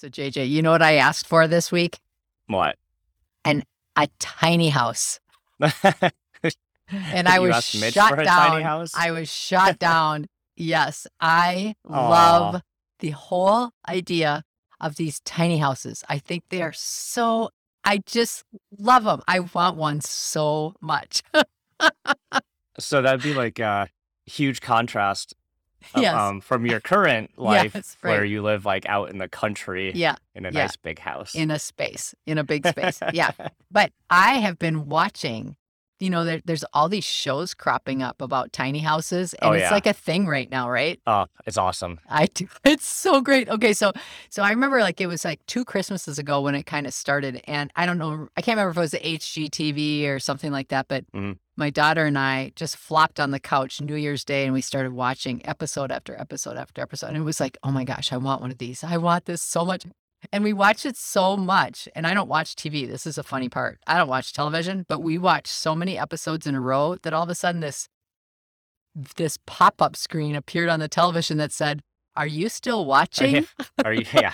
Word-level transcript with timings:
So, 0.00 0.08
JJ, 0.08 0.48
you 0.48 0.62
know 0.62 0.70
what 0.70 0.80
I 0.80 0.94
asked 0.94 1.26
for 1.26 1.46
this 1.46 1.70
week? 1.70 1.98
What? 2.46 2.76
And 3.44 3.66
A 3.96 4.08
tiny 4.18 4.70
house. 4.70 5.20
And 6.92 7.28
I 7.28 7.38
was 7.38 7.62
shot 7.66 8.16
down. 8.16 8.88
I 8.96 9.10
was 9.10 9.30
shot 9.30 9.78
down. 9.78 10.26
Yes, 10.56 11.06
I 11.20 11.74
Aw. 11.88 12.08
love 12.08 12.62
the 13.00 13.10
whole 13.10 13.70
idea 13.88 14.42
of 14.80 14.96
these 14.96 15.20
tiny 15.20 15.58
houses. 15.58 16.02
I 16.08 16.18
think 16.18 16.44
they 16.48 16.62
are 16.62 16.72
so, 16.72 17.50
I 17.84 17.98
just 18.06 18.42
love 18.78 19.04
them. 19.04 19.20
I 19.28 19.40
want 19.40 19.76
one 19.76 20.00
so 20.00 20.74
much. 20.80 21.22
so 22.78 23.02
that'd 23.02 23.22
be 23.22 23.34
like 23.34 23.58
a 23.58 23.88
huge 24.26 24.62
contrast 24.62 25.34
yes. 25.96 26.14
um, 26.14 26.40
from 26.40 26.66
your 26.66 26.80
current 26.80 27.30
life 27.38 27.74
Yes, 27.74 27.96
where 28.02 28.24
you 28.24 28.42
live 28.42 28.64
like 28.64 28.86
out 28.86 29.10
in 29.10 29.18
the 29.18 29.28
country 29.28 29.92
yeah, 29.94 30.16
in 30.34 30.44
a 30.46 30.50
yeah. 30.50 30.60
nice 30.62 30.76
big 30.76 30.98
house. 30.98 31.34
in 31.34 31.50
a 31.50 31.58
space, 31.58 32.14
in 32.26 32.38
a 32.38 32.44
big 32.44 32.66
space. 32.66 33.00
yeah. 33.12 33.30
But 33.70 33.92
I 34.08 34.34
have 34.38 34.58
been 34.58 34.86
watching, 34.88 35.56
you 36.00 36.10
know, 36.10 36.24
there, 36.24 36.40
there's 36.44 36.64
all 36.72 36.88
these 36.88 37.04
shows 37.04 37.52
cropping 37.54 38.02
up 38.02 38.20
about 38.22 38.52
tiny 38.52 38.78
houses, 38.80 39.34
and 39.34 39.50
Oh, 39.50 39.52
it's 39.52 39.62
yeah. 39.62 39.70
like 39.70 39.86
a 39.86 39.92
thing 39.92 40.26
right 40.26 40.50
now, 40.50 40.68
right? 40.70 40.98
oh, 41.06 41.26
it's 41.46 41.56
awesome. 41.58 42.00
I 42.08 42.26
do. 42.26 42.48
It's 42.64 42.86
so 42.86 43.20
great. 43.20 43.48
Okay, 43.48 43.72
so 43.74 43.92
so 44.30 44.42
I 44.42 44.50
remember 44.50 44.80
like 44.80 45.00
it 45.00 45.06
was 45.06 45.24
like 45.24 45.44
two 45.46 45.64
Christmases 45.64 46.18
ago 46.18 46.40
when 46.40 46.54
it 46.54 46.64
kind 46.64 46.86
of 46.86 46.94
started, 46.94 47.40
and 47.46 47.70
I 47.76 47.86
don't 47.86 47.98
know, 47.98 48.28
I 48.36 48.40
can't 48.42 48.56
remember 48.56 48.70
if 48.72 48.76
it 48.78 48.80
was 48.80 48.90
the 48.92 48.98
HGTV 49.06 50.06
or 50.08 50.18
something 50.18 50.50
like 50.52 50.68
that, 50.68 50.88
but 50.88 51.04
Mhm. 51.12 51.36
my 51.56 51.70
daughter 51.70 52.06
and 52.06 52.18
I 52.18 52.52
just 52.56 52.76
flopped 52.76 53.20
on 53.20 53.30
the 53.30 53.40
couch 53.40 53.80
New 53.80 53.94
Year's 53.96 54.24
Day, 54.24 54.44
and 54.44 54.52
we 54.54 54.60
started 54.62 54.92
watching 54.92 55.44
episode 55.46 55.90
after 55.92 56.18
episode 56.18 56.56
after 56.56 56.80
episode, 56.82 57.08
and 57.08 57.16
it 57.18 57.22
was 57.22 57.40
like, 57.40 57.58
oh 57.62 57.70
my 57.70 57.84
gosh, 57.84 58.12
I 58.12 58.16
want 58.16 58.40
one 58.40 58.50
of 58.50 58.58
these. 58.58 58.82
I 58.82 58.96
want 58.96 59.26
this 59.26 59.42
so 59.42 59.64
much. 59.64 59.84
And 60.32 60.44
we 60.44 60.52
watch 60.52 60.84
it 60.84 60.96
so 60.96 61.36
much. 61.36 61.88
And 61.94 62.06
I 62.06 62.14
don't 62.14 62.28
watch 62.28 62.54
TV. 62.54 62.86
This 62.86 63.06
is 63.06 63.16
a 63.18 63.22
funny 63.22 63.48
part. 63.48 63.78
I 63.86 63.96
don't 63.96 64.08
watch 64.08 64.32
television, 64.32 64.84
but 64.88 65.02
we 65.02 65.16
watched 65.18 65.48
so 65.48 65.74
many 65.74 65.98
episodes 65.98 66.46
in 66.46 66.54
a 66.54 66.60
row 66.60 66.96
that 67.02 67.12
all 67.12 67.22
of 67.22 67.28
a 67.30 67.34
sudden 67.34 67.60
this 67.60 67.88
this 69.16 69.38
pop-up 69.46 69.94
screen 69.96 70.34
appeared 70.34 70.68
on 70.68 70.80
the 70.80 70.88
television 70.88 71.36
that 71.38 71.52
said, 71.52 71.80
Are 72.16 72.26
you 72.26 72.48
still 72.48 72.80
Are 72.82 72.86
watching? 72.86 73.34
you, 73.36 73.46
are 73.84 73.94
you 73.94 74.04
yeah. 74.12 74.32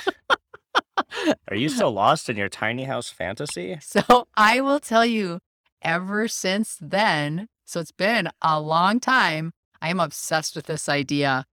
Are 1.49 1.57
you 1.57 1.69
still 1.69 1.93
lost 1.93 2.29
in 2.29 2.37
your 2.37 2.49
tiny 2.49 2.85
house 2.85 3.11
fantasy? 3.11 3.79
So 3.83 4.27
I 4.37 4.61
will 4.61 4.81
tell 4.81 5.05
you, 5.05 5.41
ever 5.83 6.27
since 6.27 6.79
then, 6.81 7.49
so 7.65 7.81
it's 7.81 7.93
been 7.93 8.31
a 8.43 8.61
long 8.61 8.99
time, 8.99 9.53
I 9.83 9.91
am 9.91 10.01
obsessed 10.01 10.57
with 10.57 10.67
this 10.67 10.89
idea 10.89 11.45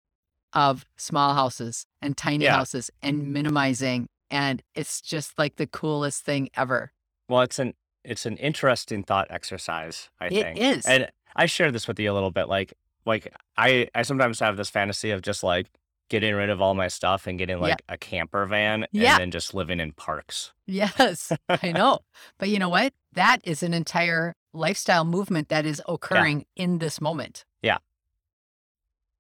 of 0.53 0.86
small 0.97 1.34
houses 1.36 1.86
and 2.02 2.16
tiny 2.16 2.45
Yeah. 2.45 2.56
houses 2.58 2.90
and 3.02 3.34
minimizing. 3.34 4.08
And 4.34 4.62
it's 4.76 5.00
just 5.00 5.38
like 5.38 5.56
the 5.58 5.67
coolest 5.67 6.26
thing 6.26 6.50
ever. 6.56 6.92
Well, 7.30 7.42
it's 7.42 7.59
an 7.59 7.73
it's 8.03 8.26
an 8.26 8.36
interesting 8.38 9.03
thought 9.03 9.28
exercise, 9.30 10.09
I 10.19 10.25
It 10.28 10.31
think. 10.31 10.59
is. 10.59 10.85
And 10.85 11.09
I 11.35 11.46
share 11.46 11.72
this 11.72 11.88
with 11.88 12.00
you 12.00 12.12
a 12.12 12.13
little 12.13 12.31
bit. 12.31 12.50
Like 12.50 12.74
like 13.06 13.34
I 13.58 13.88
I 13.96 14.02
sometimes 14.02 14.40
have 14.40 14.58
this 14.58 14.69
fantasy 14.69 15.12
of 15.12 15.22
just 15.22 15.44
like 15.44 15.68
getting 16.09 16.35
rid 16.35 16.50
of 16.50 16.62
all 16.62 16.74
my 16.74 16.88
stuff 16.90 17.28
and 17.28 17.38
getting 17.40 17.58
Yeah. 17.58 17.62
like 17.63 17.81
a 17.88 17.97
camper 17.97 18.46
van 18.46 18.85
Yeah. 18.91 19.13
and 19.13 19.22
then 19.22 19.31
just 19.31 19.53
living 19.53 19.80
in 19.80 19.94
parks. 19.94 20.52
Yes, 20.68 21.31
I 21.47 21.72
know. 21.79 22.00
But 22.38 22.50
you 22.50 22.59
know 22.59 22.69
what? 22.69 22.94
That 23.13 23.40
is 23.44 23.63
an 23.63 23.74
entire 23.74 24.35
lifestyle 24.52 25.06
movement 25.06 25.50
that 25.50 25.66
is 25.66 25.81
occurring 25.88 26.46
in 26.56 26.79
this 26.79 27.00
moment. 27.00 27.46
Yeah. 27.62 27.78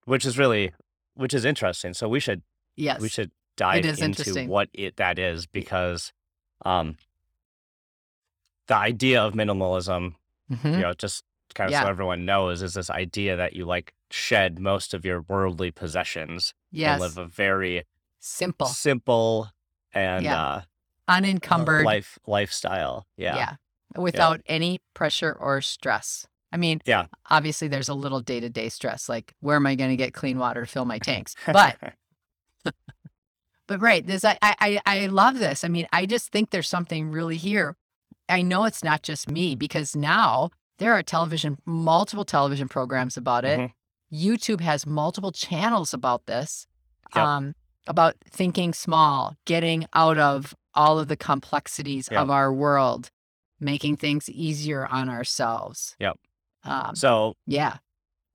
Which 0.05 0.25
is 0.25 0.37
really 0.37 0.71
which 1.15 1.33
is 1.33 1.45
interesting. 1.45 1.93
So 1.93 2.09
we 2.09 2.19
should 2.19 2.41
Yes. 2.75 2.99
we 2.99 3.07
should 3.09 3.31
dive 3.57 3.85
into 3.85 4.45
what 4.45 4.69
it 4.73 4.97
that 4.97 5.19
is 5.19 5.45
because 5.45 6.11
um 6.65 6.95
the 8.67 8.75
idea 8.75 9.21
of 9.21 9.33
minimalism, 9.33 10.15
Mhm. 10.51 10.75
you 10.75 10.81
know, 10.81 10.93
just 10.93 11.23
kind 11.53 11.67
of 11.67 11.71
Yeah. 11.73 11.83
so 11.83 11.89
everyone 11.89 12.25
knows, 12.25 12.61
is 12.61 12.73
this 12.73 12.89
idea 12.89 13.35
that 13.35 13.53
you 13.53 13.65
like 13.65 13.93
shed 14.09 14.59
most 14.59 14.93
of 14.93 15.03
your 15.05 15.21
worldly 15.21 15.69
possessions 15.71 16.53
Yes. 16.71 16.93
and 16.93 17.01
live 17.01 17.17
a 17.17 17.25
very 17.25 17.83
Simple, 18.19 18.67
simple 18.67 19.49
and 19.93 20.23
Yeah. 20.23 20.41
uh, 20.41 20.61
unencumbered. 21.07 21.85
life 21.85 22.17
lifestyle. 22.25 23.05
Yeah. 23.17 23.35
Yeah. 23.35 23.55
Without 24.01 24.41
any 24.47 24.79
pressure 24.93 25.33
or 25.33 25.61
stress. 25.61 26.25
I 26.51 26.57
mean, 26.57 26.81
Yeah. 26.85 27.07
obviously 27.29 27.67
there's 27.67 27.89
a 27.89 27.93
little 27.93 28.21
day 28.21 28.39
to 28.39 28.49
day 28.49 28.69
stress, 28.69 29.09
like 29.09 29.33
where 29.41 29.57
am 29.57 29.67
I 29.67 29.75
going 29.75 29.89
to 29.89 29.97
get 29.97 30.13
clean 30.13 30.37
water 30.39 30.61
to 30.61 30.67
fill 30.67 30.85
my 30.85 30.99
tanks? 30.99 31.35
But, 31.45 31.77
but 33.67 33.81
right, 33.81 34.05
this 34.05 34.23
I, 34.25 34.37
I 34.41 34.79
I 34.85 35.05
love 35.07 35.39
this. 35.39 35.63
I 35.63 35.67
mean, 35.67 35.87
I 35.93 36.05
just 36.05 36.31
think 36.31 36.49
there's 36.49 36.67
something 36.69 37.11
really 37.11 37.37
here. 37.37 37.75
I 38.29 38.41
know 38.41 38.65
it's 38.65 38.83
not 38.83 39.03
just 39.03 39.29
me 39.29 39.55
because 39.55 39.95
now 39.95 40.49
there 40.79 40.93
are 40.93 41.03
television, 41.03 41.57
multiple 41.65 42.25
television 42.25 42.67
programs 42.67 43.17
about 43.17 43.45
it. 43.45 43.59
Mhm. 43.59 43.71
YouTube 44.11 44.61
has 44.61 44.85
multiple 44.85 45.31
channels 45.31 45.93
about 45.93 46.25
this, 46.25 46.67
Yep. 47.15 47.25
um, 47.25 47.55
about 47.87 48.15
thinking 48.29 48.73
small, 48.73 49.35
getting 49.45 49.85
out 49.93 50.17
of 50.17 50.55
all 50.73 50.99
of 50.99 51.07
the 51.07 51.17
complexities 51.17 52.09
Yep. 52.11 52.21
of 52.21 52.29
our 52.31 52.51
world, 52.53 53.09
making 53.59 53.97
things 53.97 54.29
easier 54.29 54.85
on 54.87 55.09
ourselves. 55.09 55.95
Yep. 55.99 56.17
Um, 56.63 56.95
so 56.95 57.35
yeah. 57.45 57.77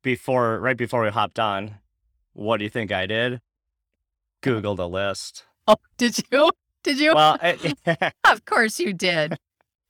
before 0.03 0.61
right 0.61 0.77
before 0.77 1.03
we 1.03 1.11
hopped 1.11 1.39
on, 1.39 1.77
what 2.35 2.59
do 2.59 2.65
you 2.65 2.71
think 2.71 2.93
I 2.93 3.07
did? 3.07 3.41
Googled 4.43 4.79
a 4.79 4.85
list. 4.85 5.45
Oh, 5.67 5.77
did 5.97 6.19
you? 6.31 6.51
Did 6.83 6.99
you? 6.99 7.15
Well, 7.15 7.39
I, 7.43 8.13
of 8.31 8.45
course 8.45 8.81
you 8.81 8.93
did. 8.93 9.37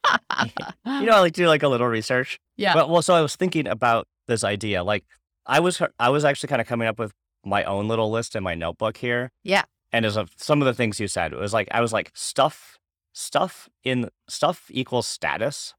you 0.06 0.16
know, 0.84 1.16
I 1.16 1.20
like 1.20 1.34
to 1.34 1.42
do 1.42 1.48
like 1.48 1.62
a 1.62 1.69
little 1.69 1.86
research. 1.86 2.41
yeah. 2.56 2.75
But 2.75 2.91
well, 2.91 3.03
so 3.03 3.14
I 3.14 3.20
was 3.20 3.37
thinking 3.37 3.66
about 3.66 4.06
this 4.26 4.44
idea. 4.44 4.82
Like, 4.82 5.04
I 5.47 5.60
was 5.60 5.81
I 5.98 6.10
was 6.10 6.25
actually 6.25 6.48
kind 6.48 6.60
of 6.60 6.66
coming 6.66 6.88
up 6.88 6.98
with 6.98 7.12
my 7.44 7.64
own 7.64 7.88
little 7.88 8.10
list 8.10 8.37
in 8.37 8.42
my 8.42 8.54
notebook 8.54 8.97
here. 8.97 9.31
Yeah. 9.44 9.62
And 9.92 10.04
as 10.04 10.16
of 10.16 10.31
some 10.37 10.60
of 10.60 10.66
the 10.66 10.75
things 10.75 11.00
you 11.00 11.08
said, 11.08 11.32
it 11.32 11.38
was 11.38 11.53
like 11.53 11.69
I 11.70 11.81
was 11.81 11.92
like 11.92 12.10
stuff 12.14 12.78
stuff 13.12 13.69
in 13.84 14.10
stuff 14.28 14.66
equals 14.70 15.06
status 15.06 15.75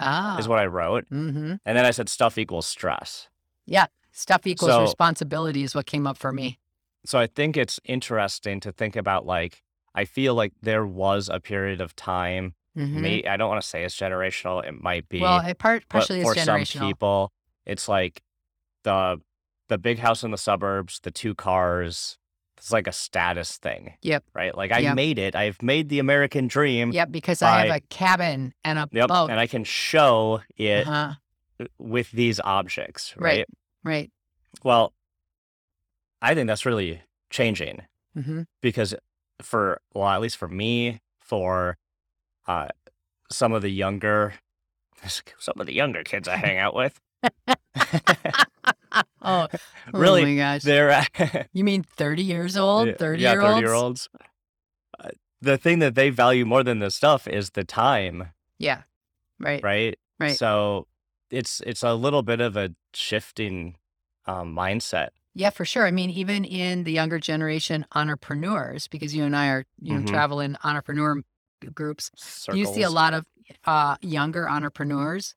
ah. 0.00 0.38
is 0.38 0.48
what 0.48 0.58
I 0.58 0.66
wrote, 0.66 1.04
mm-hmm. 1.10 1.54
and 1.64 1.78
then 1.78 1.84
I 1.84 1.90
said 1.90 2.08
stuff 2.08 2.38
equals 2.38 2.66
stress. 2.66 3.28
Yeah. 3.66 3.86
Stuff 4.12 4.46
equals 4.46 4.70
So- 4.70 4.82
responsibility 4.82 5.62
is 5.62 5.74
what 5.74 5.86
came 5.86 6.06
up 6.06 6.18
for 6.18 6.32
me. 6.32 6.58
So 7.04 7.18
I 7.18 7.26
think 7.26 7.56
it's 7.56 7.80
interesting 7.84 8.60
to 8.60 8.72
think 8.72 8.96
about 8.96 9.26
like 9.26 9.62
I 9.94 10.04
feel 10.04 10.34
like 10.34 10.52
there 10.62 10.86
was 10.86 11.28
a 11.28 11.40
period 11.40 11.80
of 11.80 11.94
time. 11.96 12.54
Mhm. 12.76 13.00
May 13.00 13.24
I 13.24 13.36
don't 13.36 13.48
want 13.48 13.60
to 13.60 13.68
say 13.68 13.84
it's 13.84 13.96
generational. 13.96 14.64
It 14.66 14.80
might 14.82 15.08
be. 15.08 15.20
Well, 15.20 15.44
it 15.44 15.58
part, 15.58 15.88
partially 15.88 16.22
for 16.22 16.34
some 16.34 16.64
people, 16.64 17.32
it's 17.66 17.88
like 17.88 18.22
the 18.84 19.20
the 19.68 19.78
big 19.78 19.98
house 19.98 20.22
in 20.22 20.30
the 20.30 20.38
suburbs, 20.38 21.00
the 21.02 21.10
two 21.10 21.34
cars. 21.34 22.18
It's 22.56 22.70
like 22.70 22.86
a 22.86 22.92
status 22.92 23.56
thing. 23.58 23.94
Yep. 24.02 24.24
Right. 24.34 24.56
Like 24.56 24.70
I 24.70 24.78
Yep. 24.78 24.94
made 24.94 25.18
it. 25.18 25.34
I've 25.34 25.60
made 25.62 25.88
the 25.88 25.98
American 25.98 26.46
dream. 26.46 26.92
Yep, 26.92 27.10
because 27.10 27.42
I 27.42 27.66
have 27.66 27.76
a 27.76 27.80
cabin 27.88 28.54
and 28.64 28.78
a 28.78 28.88
Yep. 28.92 29.08
boat. 29.08 29.30
And 29.30 29.40
I 29.40 29.48
can 29.48 29.64
show 29.64 30.42
it 30.56 30.86
uh-huh. 30.86 31.14
with 31.78 32.12
these 32.12 32.38
objects. 32.44 33.14
Right. 33.16 33.38
Right. 33.38 33.46
Right. 33.84 34.10
Well, 34.62 34.92
I 36.22 36.34
think 36.34 36.46
that's 36.46 36.64
really 36.64 37.02
changing 37.30 37.82
Mm-hmm. 38.16 38.42
because 38.60 38.94
for 39.42 39.80
well, 39.94 40.06
at 40.08 40.20
least 40.20 40.36
for 40.36 40.46
me, 40.48 41.00
for 41.18 41.76
uh, 42.46 42.68
some 43.30 43.52
of 43.52 43.62
the 43.62 43.70
younger, 43.70 44.34
some 45.38 45.54
of 45.58 45.66
the 45.66 45.72
younger 45.74 46.02
kids 46.04 46.28
I 46.28 46.36
hang 46.36 46.58
out 46.58 46.74
with. 46.74 47.00
Oh, 49.22 49.46
really, 49.94 50.22
oh 50.22 50.26
my 50.26 50.36
gosh. 50.36 50.62
they're 50.62 51.06
You 51.52 51.64
mean 51.64 51.82
30 51.82 52.22
years 52.22 52.56
old? 52.56 52.98
30 52.98 53.22
yeah, 53.22 53.32
year 53.32 53.40
olds? 53.40 53.54
30 53.54 53.60
year 53.66 53.72
olds. 53.74 54.08
Uh, 55.00 55.08
the 55.40 55.56
thing 55.56 55.78
that 55.78 55.94
they 55.94 56.10
value 56.10 56.44
more 56.44 56.62
than 56.62 56.80
the 56.80 56.90
stuff 56.90 57.26
is 57.26 57.50
the 57.50 57.64
time, 57.64 58.30
Yeah. 58.58 58.82
Right. 59.38 59.62
right? 59.62 59.98
Right. 60.20 60.36
So 60.36 60.86
it's 61.30 61.60
it's 61.66 61.82
a 61.82 61.94
little 61.94 62.22
bit 62.22 62.40
of 62.40 62.56
a 62.56 62.74
shifting 62.92 63.76
um, 64.26 64.54
mindset 64.54 65.08
Yeah, 65.34 65.50
for 65.50 65.64
sure. 65.64 65.86
I 65.86 65.90
mean, 65.90 66.10
even 66.10 66.44
in 66.44 66.84
the 66.84 66.92
younger 66.92 67.18
generation 67.18 67.86
entrepreneurs, 67.94 68.86
because 68.88 69.14
you 69.14 69.24
and 69.24 69.34
I 69.34 69.48
are, 69.48 69.64
you 69.80 69.94
know, 69.94 70.02
Mhm. 70.02 70.06
travel 70.08 70.40
in 70.40 70.58
entrepreneur 70.62 71.22
groups, 71.74 72.10
you 72.52 72.66
see 72.66 72.82
a 72.82 72.90
lot 72.90 73.14
of 73.14 73.24
uh, 73.64 73.96
younger 74.02 74.48
entrepreneurs. 74.48 75.34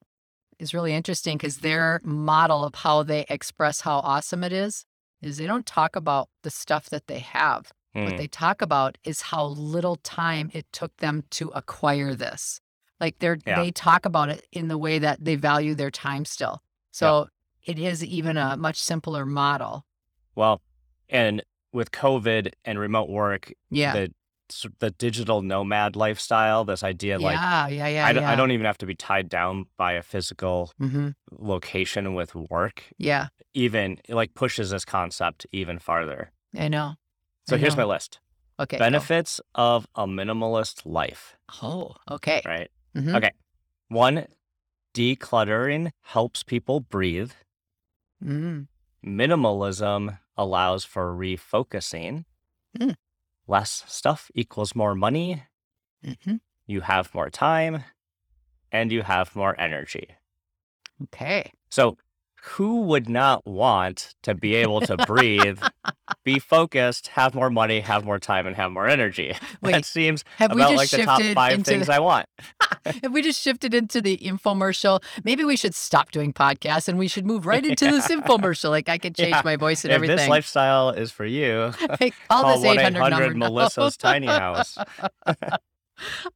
Is 0.58 0.74
really 0.74 0.94
interesting 0.94 1.38
because 1.38 1.58
their 1.58 2.00
model 2.04 2.64
of 2.64 2.76
how 2.76 3.04
they 3.04 3.26
express 3.30 3.82
how 3.82 3.98
awesome 4.00 4.42
it 4.42 4.54
is 4.54 4.86
is 5.22 5.36
they 5.36 5.48
don't 5.48 5.66
talk 5.66 5.98
about 5.98 6.30
the 6.44 6.50
stuff 6.50 6.90
that 6.92 7.08
they 7.08 7.20
have. 7.20 7.74
What 7.94 8.16
Mm, 8.16 8.18
they 8.18 8.28
talk 8.28 8.62
about 8.62 8.98
is 9.04 9.22
how 9.22 9.48
little 9.48 9.98
time 9.98 10.52
it 10.54 10.66
took 10.72 10.96
them 10.98 11.26
to 11.32 11.50
acquire 11.50 12.16
this. 12.16 12.62
Like 13.02 13.20
they're 13.20 13.38
Yeah. 13.46 13.64
they 13.64 13.72
talk 13.72 14.06
about 14.06 14.30
it 14.30 14.46
in 14.54 14.70
the 14.70 14.78
way 14.78 14.98
that 14.98 15.24
they 15.26 15.36
value 15.36 15.76
their 15.76 15.92
time 15.92 16.24
still. 16.24 16.62
So 16.92 17.28
it 17.66 17.80
is 17.80 18.04
even 18.04 18.38
a 18.38 18.56
much 18.58 18.78
simpler 18.78 19.26
model. 19.26 19.86
Well, 20.36 20.62
and 21.10 21.44
with 21.74 21.92
COVID 21.92 22.52
and 22.64 22.80
remote 22.80 23.10
work, 23.10 23.52
Yeah. 23.70 23.94
the 23.94 24.14
the 24.78 24.92
digital 24.92 25.42
nomad 25.42 25.96
lifestyle, 25.96 26.64
this 26.66 26.84
idea 26.84 27.18
like 27.18 27.34
yeah, 27.40 27.68
yeah, 27.68 27.88
yeah, 27.88 28.06
I, 28.06 28.14
d- 28.14 28.20
yeah. 28.20 28.30
I 28.30 28.36
don't 28.36 28.52
even 28.52 28.68
have 28.68 28.78
to 28.78 28.86
be 28.86 28.94
tied 28.94 29.28
down 29.28 29.66
by 29.76 29.94
a 29.94 30.04
physical 30.04 30.72
hmm 30.78 31.10
location 31.32 32.14
with 32.14 32.36
work, 32.36 32.84
Yeah, 33.00 33.30
even 33.56 33.98
like 34.08 34.36
pushes 34.36 34.70
this 34.70 34.86
concept 34.86 35.48
even 35.52 35.80
farther. 35.80 36.32
I 36.56 36.68
know. 36.68 36.94
So 37.48 37.56
I 37.56 37.60
here's 37.60 37.76
my 37.76 37.86
list. 37.86 38.20
Okay. 38.60 38.78
go. 38.78 38.84
Benefits 38.86 39.42
of 39.56 39.88
a 39.96 40.06
minimalist 40.06 40.84
life, 40.86 41.36
Oh, 41.64 41.96
okay. 42.12 42.42
right? 42.46 42.70
Mhm. 42.96 43.16
Okay. 43.16 43.32
One, 43.90 44.28
decluttering 44.94 45.92
helps 46.04 46.44
people 46.44 46.80
breathe. 46.80 47.32
Mm, 48.25 48.68
Minimalism 49.06 50.19
allows 50.38 50.83
for 50.83 51.13
refocusing. 51.16 52.25
Mm. 52.80 52.95
Less 53.48 53.83
stuff 53.88 54.31
equals 54.36 54.75
more 54.75 54.95
money. 54.95 55.44
mhm. 56.04 56.39
You 56.68 56.81
have 56.81 57.13
more 57.13 57.30
time 57.30 57.83
and 58.72 58.92
you 58.92 59.04
have 59.04 59.36
more 59.36 59.60
energy. 59.60 60.10
Okay. 61.04 61.51
So, 61.69 61.98
who 62.42 62.81
would 62.83 63.10
not 63.10 63.45
want 63.45 64.16
to 64.24 64.33
be 64.36 64.56
able 64.56 64.81
to 64.81 64.98
breathe, 64.98 65.60
be 66.25 66.39
focused, 66.39 67.07
have 67.10 67.33
more 67.33 67.50
money, 67.50 67.80
have 67.80 68.04
more 68.04 68.19
time, 68.19 68.45
and 68.48 68.56
have 68.57 68.72
more 68.72 68.88
energy? 68.88 69.33
Wait, 69.62 69.72
that 69.72 69.86
seems 69.86 70.25
Have 70.38 70.51
we 70.54 70.62
about 70.62 70.72
just 70.72 70.77
like 70.77 70.89
the 71.01 71.06
top 71.06 71.19
shifted 71.19 71.36
five 71.36 71.63
things 71.63 71.88
the, 71.88 71.94
I 71.94 72.00
want. 72.00 72.25
have 73.04 73.13
we 73.13 73.22
just 73.22 73.39
shifted 73.42 73.74
into 73.74 74.01
the 74.01 74.18
infomercial? 74.18 75.01
Maybe 75.24 75.45
we 75.45 75.56
should 75.56 75.74
stop 75.75 76.12
doing 76.12 76.33
podcasts 76.33 76.88
and 76.89 76.98
we 77.00 77.07
should 77.07 77.25
move 77.25 77.45
right 77.45 77.63
into 77.66 77.86
this 77.86 78.07
infomercial. 78.12 78.72
Like 78.72 78.89
I 78.89 78.98
could 78.98 79.16
change 79.16 79.30
Yeah. 79.30 79.42
my 79.45 79.56
voice 79.56 79.86
and 79.86 79.92
If 79.92 79.95
everything. 79.95 80.18
this 80.18 80.27
lifestyle 80.27 80.89
is 80.89 81.12
for 81.12 81.25
you, 81.25 81.72
Hey, 82.00 82.12
call 82.30 82.42
call 82.42 82.56
this 82.60 82.66
1 82.66 82.80
800 82.80 83.00
number. 83.00 83.16
800 83.16 83.38
now. 83.38 83.45
Melissa's 83.48 83.95
Tiny 83.95 84.27
House. 84.27 84.77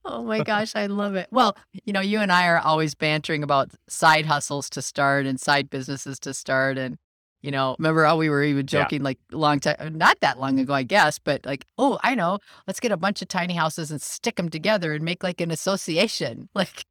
oh 0.06 0.24
my 0.24 0.44
gosh, 0.44 0.75
I 0.75 0.86
love 0.86 1.15
it. 1.15 1.27
Well, 1.31 1.57
you 1.86 1.94
know, 1.94 2.00
you 2.00 2.19
and 2.19 2.31
I 2.31 2.47
are 2.47 2.59
always 2.59 2.95
bantering 2.95 3.44
about 3.44 3.71
side 3.88 4.25
hustles 4.25 4.69
to 4.71 4.81
start 4.81 5.25
and 5.25 5.39
side 5.39 5.69
businesses 5.69 6.19
to 6.21 6.33
start. 6.33 6.77
And, 6.77 6.97
you 7.41 7.51
know, 7.51 7.75
remember 7.80 8.03
how 8.06 8.18
we 8.18 8.30
were 8.30 8.44
even 8.44 8.65
Yeah. 8.69 8.83
joking 8.83 9.01
like 9.03 9.18
a 9.31 9.38
long 9.38 9.59
time, 9.59 9.75
uh, 9.80 9.89
not 9.89 10.19
that 10.21 10.39
long 10.39 10.59
ago, 10.59 10.74
I 10.74 10.83
guess, 10.83 11.19
but 11.19 11.45
like, 11.45 11.65
oh, 11.77 11.97
I 12.03 12.15
know, 12.15 12.39
let's 12.68 12.80
get 12.80 12.91
a 12.91 12.97
bunch 12.97 13.21
of 13.21 13.27
tiny 13.27 13.53
houses 13.53 13.91
and 13.91 14.01
stick 14.01 14.36
them 14.36 14.50
together 14.50 14.94
and 14.94 15.03
make 15.03 15.24
like 15.24 15.41
an 15.41 15.51
association. 15.51 16.50
Like, 16.59 16.83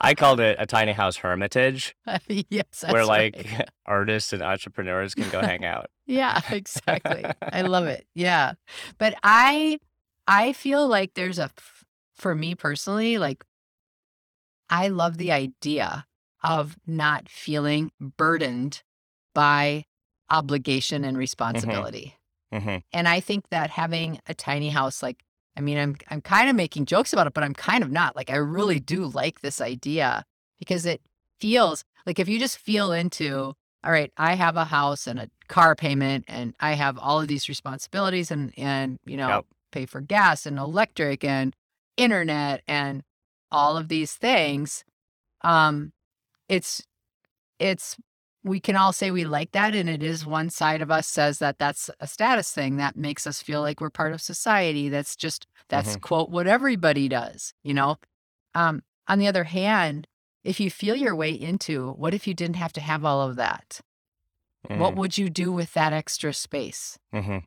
I 0.00 0.14
called 0.14 0.40
it 0.40 0.56
a 0.58 0.66
tiny 0.66 0.92
house 0.92 1.16
hermitage 1.16 1.94
yes, 2.28 2.64
that's 2.80 2.92
where 2.92 3.04
like 3.04 3.36
right. 3.36 3.68
artists 3.86 4.32
and 4.32 4.42
entrepreneurs 4.42 5.14
can 5.14 5.28
go 5.30 5.40
hang 5.40 5.64
out. 5.64 5.86
Yeah, 6.06 6.40
exactly. 6.50 7.26
I 7.40 7.62
love 7.62 7.86
it. 7.86 8.06
Yeah. 8.14 8.54
But 8.96 9.14
I 9.22 9.78
I 10.26 10.52
feel 10.54 10.88
like 10.88 11.14
there's 11.14 11.38
a, 11.38 11.50
for 12.16 12.34
me 12.34 12.54
personally 12.54 13.18
like 13.18 13.44
I 14.70 14.88
love 14.88 15.18
the 15.18 15.32
idea 15.32 16.06
of 16.42 16.76
not 16.86 17.28
feeling 17.28 17.90
burdened 18.00 18.82
by 19.34 19.84
obligation 20.30 21.04
and 21.04 21.16
responsibility. 21.16 22.14
hmm 22.52 22.76
And 22.92 23.08
I 23.08 23.20
think 23.20 23.48
that 23.50 23.70
having 23.70 24.20
a 24.26 24.34
tiny 24.34 24.70
house 24.70 25.02
like 25.02 25.22
I 25.56 25.60
mean 25.60 25.78
I'm 25.78 25.96
I'm 26.08 26.20
kind 26.20 26.48
of 26.50 26.56
making 26.56 26.86
jokes 26.86 27.12
about 27.12 27.26
it 27.26 27.34
but 27.34 27.44
I'm 27.44 27.54
kind 27.54 27.82
of 27.84 27.90
not. 27.90 28.16
Like 28.16 28.30
I 28.30 28.36
really 28.36 28.80
do 28.80 29.06
like 29.06 29.40
this 29.40 29.60
idea 29.60 30.24
because 30.58 30.86
it 30.86 31.00
feels 31.40 31.84
like 32.06 32.18
if 32.18 32.28
you 32.28 32.38
just 32.38 32.58
feel 32.58 32.92
into 32.92 33.54
all 33.84 33.92
right, 33.92 34.12
I 34.16 34.34
have 34.34 34.56
a 34.56 34.64
house 34.64 35.06
and 35.06 35.20
a 35.20 35.30
car 35.48 35.76
payment 35.76 36.24
and 36.26 36.54
I 36.58 36.72
have 36.72 36.98
all 36.98 37.20
of 37.20 37.28
these 37.28 37.48
responsibilities 37.48 38.30
and 38.30 38.52
and 38.58 38.98
you 39.06 39.16
know 39.16 39.28
Yep. 39.30 39.44
pay 39.72 39.86
for 39.86 40.00
gas 40.00 40.46
and 40.46 40.58
electric 40.58 41.22
and 41.24 41.54
internet 41.96 42.62
and 42.66 43.02
all 43.50 43.76
of 43.76 43.88
these 43.88 44.14
things 44.14 44.84
um 45.42 45.92
it's 46.48 46.82
it's 47.58 47.96
we 48.44 48.60
can 48.60 48.76
all 48.76 48.92
say 48.92 49.10
we 49.10 49.24
like 49.24 49.50
that 49.52 49.74
and 49.74 49.88
it 49.90 50.02
is 50.02 50.24
one 50.24 50.48
side 50.48 50.80
of 50.80 50.90
us 50.90 51.06
says 51.06 51.38
that 51.40 51.58
that's 51.58 51.90
a 52.00 52.06
status 52.06 52.52
thing 52.52 52.76
that 52.76 52.96
makes 52.96 53.26
us 53.26 53.42
feel 53.42 53.60
like 53.60 53.80
we're 53.80 53.90
part 53.90 54.12
of 54.12 54.20
society 54.20 54.88
that's 54.88 55.16
just 55.16 55.46
that's 55.68 55.96
quote 55.96 56.30
what 56.30 56.46
everybody 56.46 57.08
does 57.08 57.52
you 57.62 57.74
know? 57.74 57.96
Um 58.54 58.82
on 59.08 59.18
the 59.18 59.26
other 59.26 59.44
hand 59.44 60.06
if 60.44 60.60
you 60.60 60.70
feel 60.70 60.94
your 60.96 61.14
way 61.16 61.30
into 61.30 61.90
what 61.92 62.14
if 62.14 62.26
you 62.26 62.32
didn't 62.34 62.56
have 62.56 62.72
to 62.74 62.80
have 62.80 63.04
all 63.04 63.20
of 63.28 63.36
that? 63.36 63.80
What 64.68 64.96
would 64.96 65.18
you 65.18 65.30
do 65.30 65.50
with 65.52 65.72
that 65.74 65.92
extra 65.92 66.32
space? 66.32 66.98
Hmm 67.12 67.38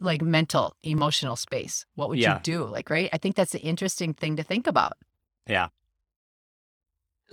like 0.00 0.22
mental 0.22 0.74
emotional 0.82 1.36
space 1.36 1.84
what 1.96 2.08
would 2.08 2.18
Yeah. 2.18 2.36
you 2.36 2.40
do 2.42 2.64
like 2.64 2.88
right? 2.88 3.10
I 3.12 3.18
think 3.18 3.36
that's 3.36 3.54
an 3.54 3.60
interesting 3.60 4.14
thing 4.14 4.36
to 4.36 4.42
think 4.42 4.66
about. 4.66 4.94
Yeah. 5.46 5.68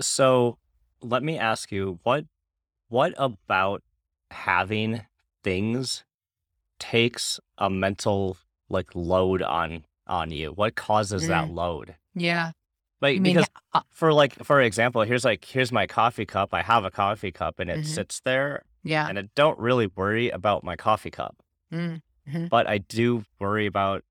So 0.01 0.57
let 1.01 1.23
me 1.23 1.37
ask 1.37 1.71
you, 1.71 1.99
what 2.03 2.25
what 2.89 3.13
about 3.17 3.83
having 4.31 5.01
things 5.43 6.03
takes 6.79 7.39
a 7.57 7.69
mental 7.69 8.37
like 8.69 8.95
load 8.95 9.41
on 9.41 9.85
on 10.07 10.31
you? 10.31 10.51
What 10.51 10.75
causes 10.75 11.27
that 11.27 11.49
load? 11.49 11.95
yeah 12.15 12.51
Like 13.01 13.17
i 13.17 13.19
mean 13.19 13.33
because 13.35 13.47
uh, 13.73 13.81
for 13.91 14.11
like 14.13 14.33
for 14.43 14.61
example, 14.61 15.01
here's 15.03 15.23
like 15.25 15.45
here's 15.45 15.71
my 15.71 15.87
coffee 15.87 16.25
cup. 16.25 16.53
I 16.53 16.61
have 16.61 16.83
a 16.85 16.91
coffee 16.91 17.31
cup 17.31 17.59
and 17.59 17.69
it 17.69 17.81
Mhm. 17.81 17.85
sits 17.85 18.19
there 18.21 18.63
yeah 18.83 19.07
and 19.07 19.19
I 19.19 19.29
don't 19.35 19.59
really 19.59 19.87
worry 19.87 20.29
about 20.29 20.63
my 20.63 20.75
coffee 20.75 21.11
cup, 21.11 21.35
mm, 21.71 22.01
but 22.49 22.67
I 22.67 22.77
do 22.79 23.23
worry 23.39 23.65
about 23.65 24.03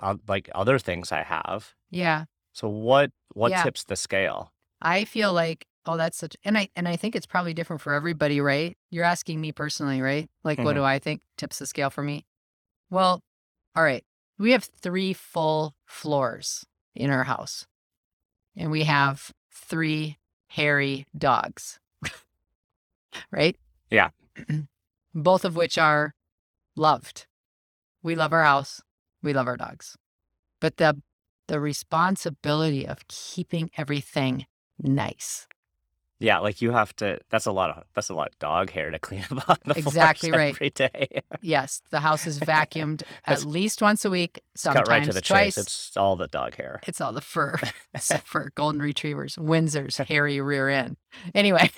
uh, 0.00 0.16
like 0.28 0.48
other 0.54 0.78
things 0.78 1.12
I 1.12 1.22
have. 1.22 1.74
yeah 1.90 2.24
So 2.52 2.68
what 2.68 3.10
what 3.34 3.50
Yeah. 3.50 3.62
tips 3.64 3.84
the 3.84 3.96
scale? 3.96 4.52
I 4.80 5.04
feel 5.04 5.32
like, 5.32 5.66
oh, 5.86 5.96
that's 5.96 6.16
such, 6.18 6.36
and 6.44 6.56
I 6.58 6.68
and 6.76 6.88
I 6.88 6.96
think 6.96 7.16
it's 7.16 7.26
probably 7.26 7.54
different 7.54 7.82
for 7.82 7.92
everybody, 7.92 8.40
right? 8.40 8.76
You're 8.90 9.04
asking 9.04 9.40
me 9.40 9.52
personally, 9.52 10.00
right? 10.00 10.28
Like, 10.44 10.58
what 10.58 10.72
Mhm. 10.72 10.80
do 10.80 10.84
I 10.84 10.98
think 10.98 11.22
tips 11.36 11.58
the 11.58 11.66
scale 11.66 11.90
for 11.90 12.02
me? 12.02 12.26
Well, 12.90 13.22
all 13.74 13.82
right, 13.82 14.04
we 14.38 14.52
have 14.52 14.64
three 14.64 15.12
full 15.12 15.74
floors 15.86 16.64
in 16.94 17.10
our 17.10 17.24
house, 17.24 17.66
and 18.56 18.70
we 18.70 18.84
have 18.84 19.32
three 19.50 20.18
hairy 20.48 21.06
dogs, 21.16 21.78
right? 23.30 23.56
Yeah. 23.90 24.10
Both 25.14 25.44
of 25.44 25.56
which 25.56 25.78
are 25.78 26.14
loved. 26.76 27.26
We 28.02 28.14
love 28.14 28.32
our 28.32 28.42
house. 28.44 28.82
We 29.22 29.32
love 29.32 29.46
our 29.46 29.56
dogs, 29.56 29.96
but 30.60 30.76
the 30.76 31.00
the 31.48 31.60
responsibility 31.60 32.86
of 32.86 33.06
keeping 33.08 33.70
everything 33.76 34.46
nice. 34.78 35.46
Yeah, 36.22 36.38
like 36.38 36.62
you 36.62 36.70
have 36.72 36.94
to. 36.96 37.18
That's 37.30 37.46
a 37.46 37.52
lot 37.52 37.70
of 37.70 37.84
that's 37.94 38.08
a 38.08 38.14
lot 38.14 38.28
of 38.28 38.38
dog 38.38 38.70
hair 38.70 38.90
to 38.90 38.98
clean 38.98 39.24
up 39.30 39.48
on 39.50 39.56
the 39.64 39.78
Exactly 39.78 40.30
right. 40.30 40.54
every 40.54 40.70
day. 40.70 41.22
Yes, 41.42 41.82
the 41.90 42.00
house 42.00 42.26
is 42.26 42.38
vacuumed 42.38 43.02
at 43.26 43.44
least 43.44 43.82
once 43.82 44.04
a 44.04 44.10
week, 44.10 44.40
sometimes 44.54 44.86
Cut 44.86 44.90
right 44.90 45.04
to 45.04 45.12
the 45.12 45.20
twice. 45.20 45.56
chase. 45.56 45.58
It's 45.58 45.96
all 45.96 46.14
the 46.14 46.28
dog 46.28 46.54
hair. 46.54 46.80
It's 46.86 47.00
all 47.00 47.12
the 47.12 47.20
fur, 47.20 47.58
except 47.92 48.28
for 48.28 48.52
golden 48.54 48.80
retrievers, 48.80 49.36
Windsor's 49.36 49.96
hairy 49.96 50.40
rear 50.40 50.68
end. 50.68 50.96
Anyway, 51.34 51.68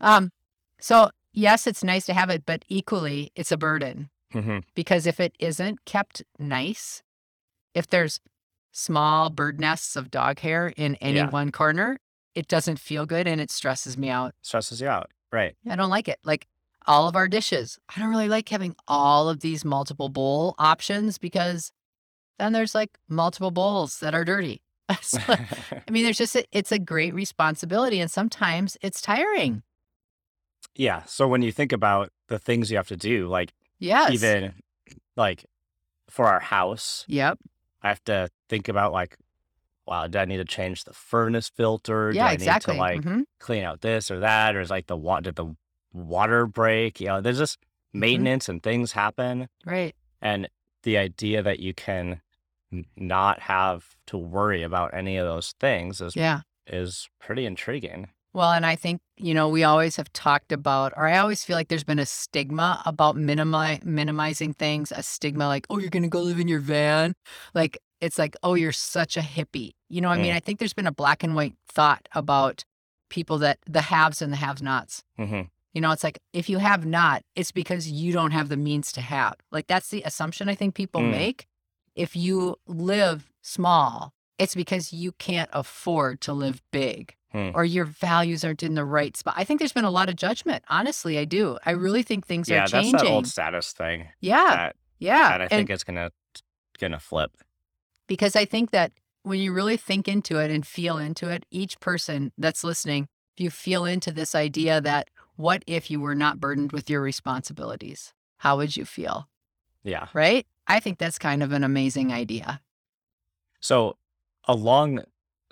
um, 0.00 0.30
so 0.80 1.10
yes, 1.32 1.66
it's 1.68 1.84
nice 1.84 2.06
to 2.06 2.14
have 2.14 2.28
it, 2.30 2.44
but 2.44 2.64
equally, 2.68 3.30
it's 3.36 3.52
a 3.52 3.56
burden 3.56 4.10
hmm 4.32 4.58
because 4.74 5.06
if 5.06 5.20
it 5.20 5.34
isn't 5.38 5.84
kept 5.84 6.22
nice, 6.38 7.02
if 7.74 7.88
there's 7.88 8.20
small 8.72 9.30
bird 9.30 9.60
nests 9.60 9.96
of 9.96 10.10
dog 10.10 10.40
hair 10.40 10.72
in 10.76 10.96
any 10.96 11.18
Yeah. 11.18 11.30
one 11.30 11.50
corner, 11.52 11.98
it 12.34 12.48
doesn't 12.48 12.78
feel 12.78 13.06
good 13.06 13.26
and 13.26 13.40
it 13.40 13.50
stresses 13.50 13.96
me 13.98 14.08
out. 14.10 14.34
Stresses 14.42 14.80
you 14.80 14.88
out, 14.88 15.10
right? 15.32 15.56
I 15.68 15.76
don't 15.76 15.90
like 15.90 16.08
it. 16.08 16.18
Like 16.24 16.46
all 16.86 17.08
of 17.08 17.16
our 17.16 17.28
dishes, 17.28 17.78
I 17.94 18.00
don't 18.00 18.10
really 18.10 18.28
like 18.28 18.48
having 18.48 18.74
all 18.86 19.28
of 19.28 19.40
these 19.40 19.64
multiple 19.64 20.08
bowl 20.08 20.54
options 20.58 21.18
because 21.18 21.72
then 22.38 22.52
there's 22.52 22.74
like 22.74 22.98
multiple 23.08 23.50
bowls 23.50 23.98
that 24.00 24.14
are 24.14 24.24
dirty. 24.24 24.62
So, 25.02 25.18
I 25.28 25.90
mean, 25.90 26.02
there's 26.04 26.16
just 26.16 26.34
a, 26.34 26.44
it's 26.50 26.72
a 26.72 26.78
great 26.78 27.12
responsibility, 27.12 28.00
and 28.00 28.10
sometimes 28.10 28.78
it's 28.80 29.02
tiring. 29.02 29.62
Yeah. 30.74 31.02
So 31.04 31.28
when 31.28 31.42
you 31.42 31.52
think 31.52 31.72
about 31.72 32.10
the 32.28 32.38
things 32.38 32.70
you 32.70 32.78
have 32.78 32.88
to 32.88 32.96
do, 32.96 33.28
like 33.28 33.52
Yes. 33.78 34.12
even 34.12 34.54
like 35.16 35.44
for 36.08 36.26
our 36.26 36.40
house, 36.40 37.04
Yep. 37.06 37.38
I 37.82 37.88
have 37.88 38.02
to 38.04 38.30
think 38.48 38.68
about 38.68 38.92
like, 38.92 39.16
wow, 39.88 40.06
do 40.06 40.18
I 40.18 40.24
need 40.26 40.36
to 40.36 40.44
change 40.44 40.84
the 40.84 40.92
furnace 40.92 41.48
filter? 41.48 42.10
Yeah, 42.12 42.24
do 42.24 42.28
I 42.28 42.32
exactly. 42.34 42.74
need 42.74 42.78
to 42.78 42.80
like 42.80 43.00
Mhm. 43.02 43.22
clean 43.40 43.64
out 43.64 43.80
this 43.80 44.10
or 44.10 44.20
that? 44.20 44.54
Or 44.54 44.60
is 44.60 44.70
like 44.70 44.86
the 44.86 44.96
water, 44.96 45.22
did 45.22 45.36
the 45.36 45.54
water 45.92 46.46
break? 46.46 47.00
You 47.00 47.08
know, 47.08 47.20
there's 47.20 47.38
just 47.38 47.58
Mm-hmm. 47.60 48.00
maintenance 48.00 48.48
and 48.50 48.62
things 48.62 48.92
happen. 48.92 49.48
Right. 49.64 49.96
And 50.20 50.48
the 50.82 50.98
idea 50.98 51.42
that 51.42 51.58
you 51.58 51.72
can 51.72 52.20
n- 52.70 52.84
not 52.96 53.40
have 53.40 53.96
to 54.08 54.18
worry 54.18 54.62
about 54.62 54.92
any 54.92 55.16
of 55.16 55.26
those 55.26 55.54
things 55.58 56.02
is, 56.02 56.14
Yeah. 56.14 56.42
is 56.66 57.08
pretty 57.18 57.46
intriguing. 57.46 58.10
Well, 58.34 58.52
and 58.52 58.66
I 58.66 58.76
think, 58.76 59.00
you 59.16 59.32
know, 59.32 59.48
we 59.48 59.64
always 59.64 59.96
have 59.96 60.12
talked 60.12 60.52
about, 60.52 60.92
or 60.98 61.08
I 61.08 61.16
always 61.16 61.42
feel 61.44 61.56
like 61.56 61.68
there's 61.68 61.82
been 61.82 61.98
a 61.98 62.04
stigma 62.04 62.82
about 62.84 63.16
minimi- 63.16 63.82
minimizing 63.82 64.52
things, 64.52 64.92
a 64.92 65.02
stigma 65.02 65.46
like, 65.48 65.66
oh, 65.70 65.78
you're 65.78 65.88
going 65.88 66.02
to 66.02 66.10
go 66.10 66.20
live 66.20 66.38
in 66.38 66.46
your 66.46 66.60
van. 66.60 67.14
Like, 67.54 67.78
it's 68.00 68.18
like, 68.18 68.36
oh, 68.42 68.54
you're 68.54 68.72
such 68.72 69.16
a 69.16 69.20
hippie. 69.20 69.72
You 69.88 70.00
know, 70.00 70.08
what 70.08 70.18
I 70.18 70.22
mean, 70.22 70.32
Mm. 70.32 70.36
I 70.36 70.40
think 70.40 70.58
there's 70.58 70.74
been 70.74 70.86
a 70.86 70.92
black 70.92 71.22
and 71.24 71.34
white 71.34 71.54
thought 71.68 72.08
about 72.14 72.64
people 73.10 73.38
that 73.38 73.58
the 73.68 73.80
haves 73.82 74.20
and 74.22 74.32
the 74.32 74.36
have 74.36 74.60
nots. 74.62 75.02
hmm 75.16 75.42
You 75.74 75.80
know, 75.80 75.90
it's 75.92 76.04
like 76.04 76.18
if 76.32 76.48
you 76.48 76.58
have 76.58 76.84
not, 76.86 77.22
it's 77.36 77.52
because 77.52 77.90
you 77.90 78.12
don't 78.12 78.30
have 78.32 78.48
the 78.48 78.56
means 78.56 78.92
to 78.92 79.00
have. 79.00 79.34
Like 79.50 79.66
that's 79.66 79.88
the 79.88 80.02
assumption 80.02 80.48
I 80.48 80.54
think 80.54 80.74
people 80.74 81.00
Mm. 81.00 81.10
make. 81.10 81.46
If 81.94 82.14
you 82.14 82.56
live 82.66 83.30
small, 83.42 84.12
it's 84.38 84.54
because 84.54 84.92
you 84.92 85.12
can't 85.12 85.50
afford 85.52 86.20
to 86.22 86.32
live 86.32 86.62
big 86.70 87.14
Hmm. 87.32 87.50
or 87.54 87.62
your 87.64 87.84
values 87.84 88.42
aren't 88.44 88.62
in 88.62 88.74
the 88.74 88.84
right 88.86 89.14
spot. 89.16 89.34
I 89.36 89.44
think 89.44 89.58
there's 89.58 89.72
been 89.74 89.84
a 89.84 89.90
lot 89.90 90.08
of 90.08 90.16
judgment. 90.16 90.64
Honestly, 90.70 91.18
I 91.18 91.24
do. 91.26 91.58
I 91.66 91.72
really 91.72 92.02
think 92.02 92.24
things 92.26 92.48
Yeah, 92.48 92.56
are 92.56 92.60
that's 92.60 92.72
changing. 92.72 92.92
that 93.00 93.06
old 93.06 93.26
status 93.26 93.72
thing 93.74 94.06
yeah. 94.20 94.56
that, 94.56 94.76
yeah. 94.98 95.28
that 95.30 95.40
I 95.42 95.44
and 95.44 95.50
think 95.50 95.70
is 95.70 95.84
gonna 95.84 96.10
gonna 96.78 97.00
flip. 97.00 97.32
Because 98.08 98.34
I 98.34 98.44
think 98.44 98.70
that 98.72 98.90
when 99.22 99.38
you 99.38 99.52
really 99.52 99.76
think 99.76 100.08
into 100.08 100.38
it 100.38 100.50
and 100.50 100.66
feel 100.66 100.98
into 100.98 101.28
it, 101.28 101.44
each 101.50 101.78
person 101.80 102.32
that's 102.36 102.64
listening, 102.64 103.06
if 103.36 103.44
you 103.44 103.50
feel 103.50 103.84
into 103.84 104.10
this 104.10 104.34
idea 104.34 104.80
that 104.80 105.08
what 105.36 105.62
if 105.68 105.90
you 105.90 106.00
were 106.00 106.14
not 106.16 106.40
burdened 106.40 106.72
with 106.72 106.90
your 106.90 107.00
responsibilities? 107.00 108.12
How 108.38 108.56
would 108.56 108.76
you 108.76 108.84
feel? 108.84 109.28
Yeah. 109.84 110.08
right? 110.12 110.46
I 110.66 110.80
think 110.80 110.98
that's 110.98 111.18
kind 111.18 111.42
of 111.42 111.52
an 111.52 111.62
amazing 111.64 112.12
idea. 112.12 112.60
So 113.60 113.96
along 114.44 115.04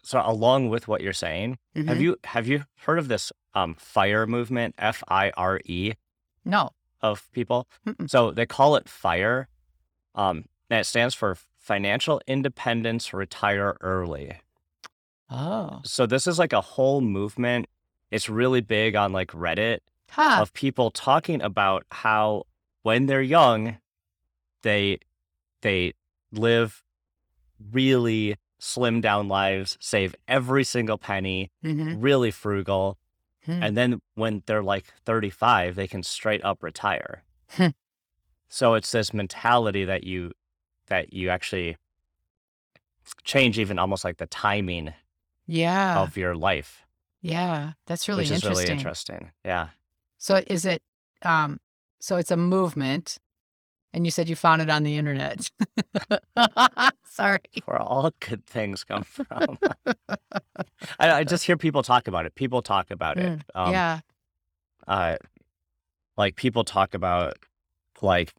so 0.02 0.22
along 0.24 0.68
with 0.68 0.86
what 0.88 1.00
you're 1.00 1.12
saying, 1.12 1.58
have 1.74 1.98
Mhm. 1.98 2.00
you 2.00 2.16
have 2.24 2.46
you 2.46 2.64
heard 2.80 2.98
of 2.98 3.08
this 3.08 3.32
um 3.54 3.74
fire 3.74 4.26
movement, 4.26 4.74
F 4.78 5.02
I 5.08 5.30
R 5.36 5.60
E 5.64 5.94
No. 6.44 6.70
of 7.00 7.30
people? 7.32 7.68
Mm-mm. 7.86 8.08
So 8.08 8.30
they 8.30 8.46
call 8.46 8.76
it 8.76 8.88
FIRE. 8.88 9.48
Um 10.14 10.44
and 10.70 10.80
it 10.80 10.84
stands 10.84 11.14
for 11.14 11.36
financial 11.66 12.20
independence 12.28 13.12
retire 13.12 13.76
early. 13.80 14.36
Oh. 15.28 15.80
So 15.84 16.06
this 16.06 16.28
is 16.28 16.38
like 16.38 16.52
a 16.52 16.60
whole 16.60 17.00
movement. 17.00 17.66
It's 18.12 18.28
really 18.28 18.60
big 18.60 18.94
on 18.94 19.12
like 19.12 19.32
Reddit 19.32 19.78
Huh. 20.10 20.38
of 20.40 20.52
people 20.52 20.92
talking 20.92 21.42
about 21.42 21.84
how 21.90 22.44
when 22.84 23.06
they're 23.06 23.20
young 23.20 23.78
they 24.62 24.98
they 25.62 25.92
live 26.30 26.84
really 27.72 28.36
slim 28.60 29.00
down 29.00 29.26
lives, 29.26 29.76
save 29.80 30.14
every 30.28 30.62
single 30.62 30.98
penny, 30.98 31.50
hmm 31.62 32.00
really 32.00 32.30
frugal, 32.30 32.96
Hmm. 33.44 33.62
and 33.62 33.76
then 33.76 34.00
when 34.14 34.42
they're 34.46 34.62
like 34.62 34.86
35, 35.04 35.74
they 35.74 35.88
can 35.88 36.02
straight 36.04 36.44
up 36.44 36.62
retire. 36.62 37.24
Hmm. 37.50 37.68
so 38.48 38.74
it's 38.74 38.92
this 38.92 39.12
mentality 39.12 39.84
that 39.84 40.04
you 40.04 40.30
that 40.86 41.12
you 41.12 41.30
actually 41.30 41.76
change 43.24 43.58
even 43.58 43.78
almost 43.78 44.04
like 44.04 44.16
the 44.18 44.26
timing 44.26 44.92
Yeah. 45.46 46.00
of 46.00 46.16
your 46.16 46.34
life, 46.34 46.84
yeah. 47.22 47.72
That's 47.86 48.08
really 48.08 48.20
which 48.22 48.30
is 48.30 48.42
interesting. 48.44 48.64
really 48.66 48.72
interesting. 48.78 49.30
Yeah. 49.44 49.68
So 50.18 50.42
is 50.46 50.64
it 50.64 50.82
um 51.22 51.58
so 52.00 52.16
it's 52.16 52.30
a 52.30 52.36
movement 52.36 53.18
and 53.92 54.04
you 54.04 54.10
said 54.10 54.28
you 54.28 54.36
found 54.36 54.60
it 54.62 54.68
on 54.70 54.82
the 54.84 54.96
internet. 54.96 55.50
Sorry. 57.04 57.40
Where 57.64 57.80
all 57.80 58.12
good 58.20 58.44
things 58.46 58.84
come 58.84 59.02
from. 59.04 59.58
I, 60.98 61.10
I 61.12 61.24
just 61.24 61.44
hear 61.44 61.56
people 61.56 61.82
talk 61.82 62.06
about 62.06 62.26
it. 62.26 62.34
People 62.34 62.60
talk 62.62 62.90
about 62.90 63.18
it. 63.18 63.40
Um, 63.54 63.72
yeah. 63.72 64.00
uh 64.86 65.16
like 66.16 66.36
people 66.36 66.62
talk 66.64 66.94
about 66.94 67.38
like 68.02 68.34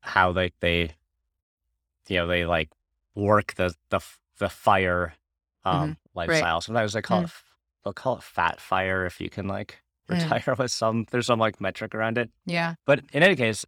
how 0.00 0.32
they 0.32 0.52
they 0.60 0.90
you 2.08 2.18
know 2.18 2.26
they 2.26 2.44
like 2.44 2.70
work 3.14 3.54
the 3.54 3.74
the 3.90 4.00
the 4.38 4.48
fire 4.48 5.14
um 5.64 5.96
lifestyle 6.14 6.60
sometimes 6.60 6.92
they 6.92 7.02
call 7.02 7.22
Mm. 7.22 7.24
it 7.24 7.30
they'll 7.84 7.92
call 7.92 8.16
it 8.16 8.22
fat 8.22 8.60
fire 8.60 9.06
if 9.06 9.20
you 9.20 9.30
can 9.30 9.46
like 9.48 9.80
Mm. 10.08 10.14
retire 10.32 10.54
with 10.58 10.70
some 10.70 11.06
there's 11.10 11.26
some 11.26 11.38
like 11.38 11.60
metric 11.60 11.94
around 11.94 12.18
it 12.18 12.30
Yeah. 12.44 12.74
but 12.86 13.00
in 13.12 13.22
any 13.22 13.36
case 13.36 13.64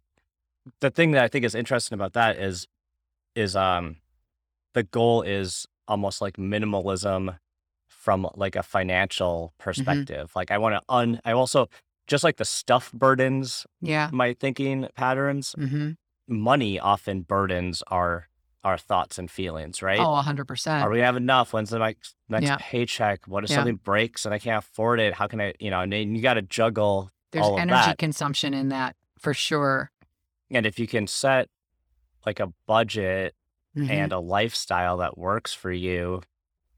the 0.81 0.91
thing 0.91 1.11
that 1.11 1.23
i 1.23 1.27
think 1.27 1.43
is 1.45 1.55
interesting 1.55 1.95
about 1.95 2.13
that 2.13 2.37
is 2.37 2.67
is 3.35 3.55
um 3.55 3.95
the 4.73 4.83
goal 4.83 5.21
is 5.23 5.65
almost 5.87 6.21
like 6.21 6.37
minimalism 6.37 7.37
from 7.87 8.29
like 8.35 8.55
a 8.55 8.61
financial 8.63 9.53
perspective 9.57 10.31
like 10.35 10.51
i 10.51 10.57
want 10.57 10.75
to 10.75 10.81
un 10.93 11.19
i 11.25 11.31
also 11.31 11.67
just 12.05 12.23
like 12.23 12.37
the 12.37 12.45
stuff 12.45 12.91
burdens 12.93 13.65
Yeah. 13.81 14.09
my 14.11 14.33
thinking 14.33 14.87
patterns 14.95 15.53
hmm 15.57 15.91
money 16.27 16.79
often 16.79 17.21
burdens 17.21 17.83
our 17.87 18.27
our 18.63 18.77
thoughts 18.77 19.17
and 19.17 19.31
feelings 19.31 19.81
right 19.81 19.99
Oh, 19.99 20.21
100%. 20.21 20.81
are 20.83 20.89
we 20.89 20.97
gonna 20.97 21.05
have 21.05 21.15
enough 21.15 21.53
when's 21.53 21.69
the 21.69 21.79
next 21.79 22.15
next 22.27 22.45
Yeah. 22.47 22.57
paycheck 22.59 23.25
what 23.27 23.43
if 23.45 23.49
Yeah. 23.49 23.57
something 23.57 23.75
breaks 23.77 24.25
and 24.25 24.33
i 24.33 24.39
can't 24.39 24.63
afford 24.65 24.99
it 24.99 25.13
how 25.13 25.27
can 25.27 25.39
i 25.39 25.53
you 25.59 25.69
know 25.71 25.79
and 25.81 25.93
you 25.93 26.21
got 26.21 26.33
to 26.33 26.41
juggle 26.41 27.11
There's 27.31 27.45
all 27.45 27.53
of 27.55 27.59
energy 27.61 27.93
consumption 27.97 28.53
in 28.53 28.69
that 28.69 28.95
for 29.17 29.33
sure. 29.33 29.91
and 30.51 30.65
if 30.65 30.79
you 30.79 30.87
can 30.87 31.07
set 31.07 31.49
like 32.25 32.39
a 32.41 32.51
budget 32.65 33.35
Mhm. 33.75 33.89
and 33.91 34.11
a 34.11 34.19
lifestyle 34.19 34.97
that 34.97 35.17
works 35.19 35.53
for 35.53 35.71
you 35.71 36.21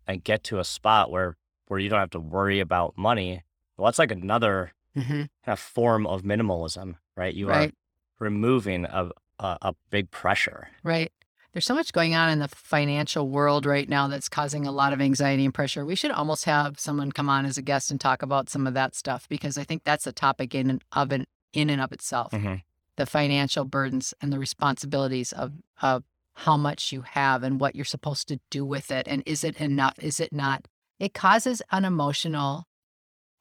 and 0.06 0.24
get 0.24 0.44
to 0.46 0.60
a 0.60 0.64
spot 0.66 1.10
where 1.10 1.38
where 1.68 1.80
you 1.80 1.88
don't 1.90 2.00
have 2.00 2.10
to 2.12 2.20
worry 2.20 2.60
about 2.60 2.98
money 2.98 3.44
well 3.78 3.86
that's 3.86 4.00
like 4.00 4.12
another 4.12 4.74
Mhm. 4.96 5.08
kind 5.08 5.30
of 5.48 5.60
form 5.60 6.06
of 6.06 6.22
minimalism 6.24 6.96
right 7.16 7.34
you 7.34 7.48
Right. 7.50 7.70
are 7.72 7.74
removing 8.20 8.86
a, 8.86 9.10
a 9.40 9.58
a 9.62 9.74
big 9.90 10.12
pressure 10.12 10.68
Right. 10.84 11.12
There's 11.52 11.66
so 11.66 11.74
much 11.74 11.94
going 11.94 12.14
on 12.14 12.30
in 12.30 12.38
the 12.38 12.48
financial 12.48 13.28
world 13.28 13.66
right 13.66 13.90
now 13.90 14.08
that's 14.08 14.30
causing 14.30 14.68
a 14.68 14.72
lot 14.72 14.94
of 14.94 15.02
anxiety 15.02 15.44
and 15.46 15.54
pressure. 15.54 15.84
We 15.84 15.96
should 15.96 16.12
almost 16.12 16.46
have 16.46 16.80
someone 16.80 17.12
come 17.12 17.28
on 17.28 17.44
as 17.46 17.58
a 17.58 17.64
guest 17.64 17.90
and 17.90 18.00
talk 18.00 18.22
about 18.22 18.50
some 18.52 18.68
of 18.68 18.76
that 18.76 18.94
stuff 18.94 19.28
because 19.28 19.58
I 19.58 19.64
think 19.64 19.84
that's 19.84 20.06
a 20.06 20.12
topic 20.12 20.54
in 20.54 20.70
and 20.70 20.84
of 20.92 21.12
an, 21.12 21.26
in 21.52 21.72
and 21.72 21.82
of 21.82 21.92
itself. 21.92 22.32
Mhm. 22.32 22.62
The 22.98 23.08
financial 23.08 23.66
burdens 23.66 24.14
and 24.22 24.32
the 24.32 24.38
responsibilities 24.38 25.34
of 25.34 25.54
of 25.82 26.04
how 26.34 26.56
much 26.56 26.92
you 26.92 27.02
have 27.02 27.42
and 27.42 27.60
what 27.60 27.76
you're 27.76 27.84
supposed 27.84 28.28
to 28.28 28.40
do 28.52 28.64
with 28.64 28.92
it 28.92 29.08
and 29.08 29.24
is 29.26 29.44
it 29.44 29.60
enough? 29.60 29.96
Is 30.00 30.20
it 30.20 30.32
not? 30.32 30.68
It 31.00 31.16
causes 31.16 31.64
an 31.72 31.84
emotional 31.84 32.68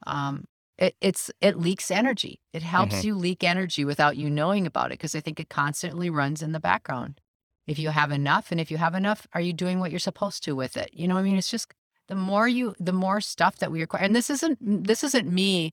um 0.06 0.44
it, 0.78 0.96
it's 1.00 1.30
it 1.40 1.58
leaks 1.58 1.90
energy. 1.90 2.40
It 2.52 2.62
helps 2.62 2.96
Mhm. 3.00 3.04
you 3.04 3.14
leak 3.16 3.42
energy 3.44 3.84
without 3.84 4.16
you 4.16 4.30
knowing 4.30 4.66
about 4.66 4.86
it 4.86 4.98
because 4.98 5.14
I 5.14 5.20
think 5.20 5.40
it 5.40 5.48
constantly 5.48 6.08
runs 6.08 6.40
in 6.42 6.52
the 6.52 6.60
background. 6.60 7.20
If 7.66 7.78
you 7.78 7.90
have 7.90 8.12
enough 8.12 8.50
and 8.52 8.60
if 8.60 8.70
you 8.70 8.78
have 8.78 8.94
enough 8.94 9.26
are 9.34 9.40
you 9.40 9.52
doing 9.52 9.80
what 9.80 9.90
you're 9.90 9.98
supposed 9.98 10.42
to 10.44 10.54
with 10.56 10.76
it? 10.76 10.90
You 10.92 11.08
know 11.08 11.14
what 11.14 11.20
i 11.20 11.24
mean? 11.24 11.36
It's 11.36 11.50
just 11.50 11.74
the 12.06 12.14
more 12.14 12.48
you 12.48 12.74
the 12.80 12.92
more 12.92 13.20
stuff 13.20 13.56
that 13.58 13.70
we 13.72 13.80
require 13.80 14.02
and 14.04 14.16
this 14.16 14.30
isn't 14.30 14.58
this 14.86 15.04
isn't 15.04 15.30
me 15.30 15.72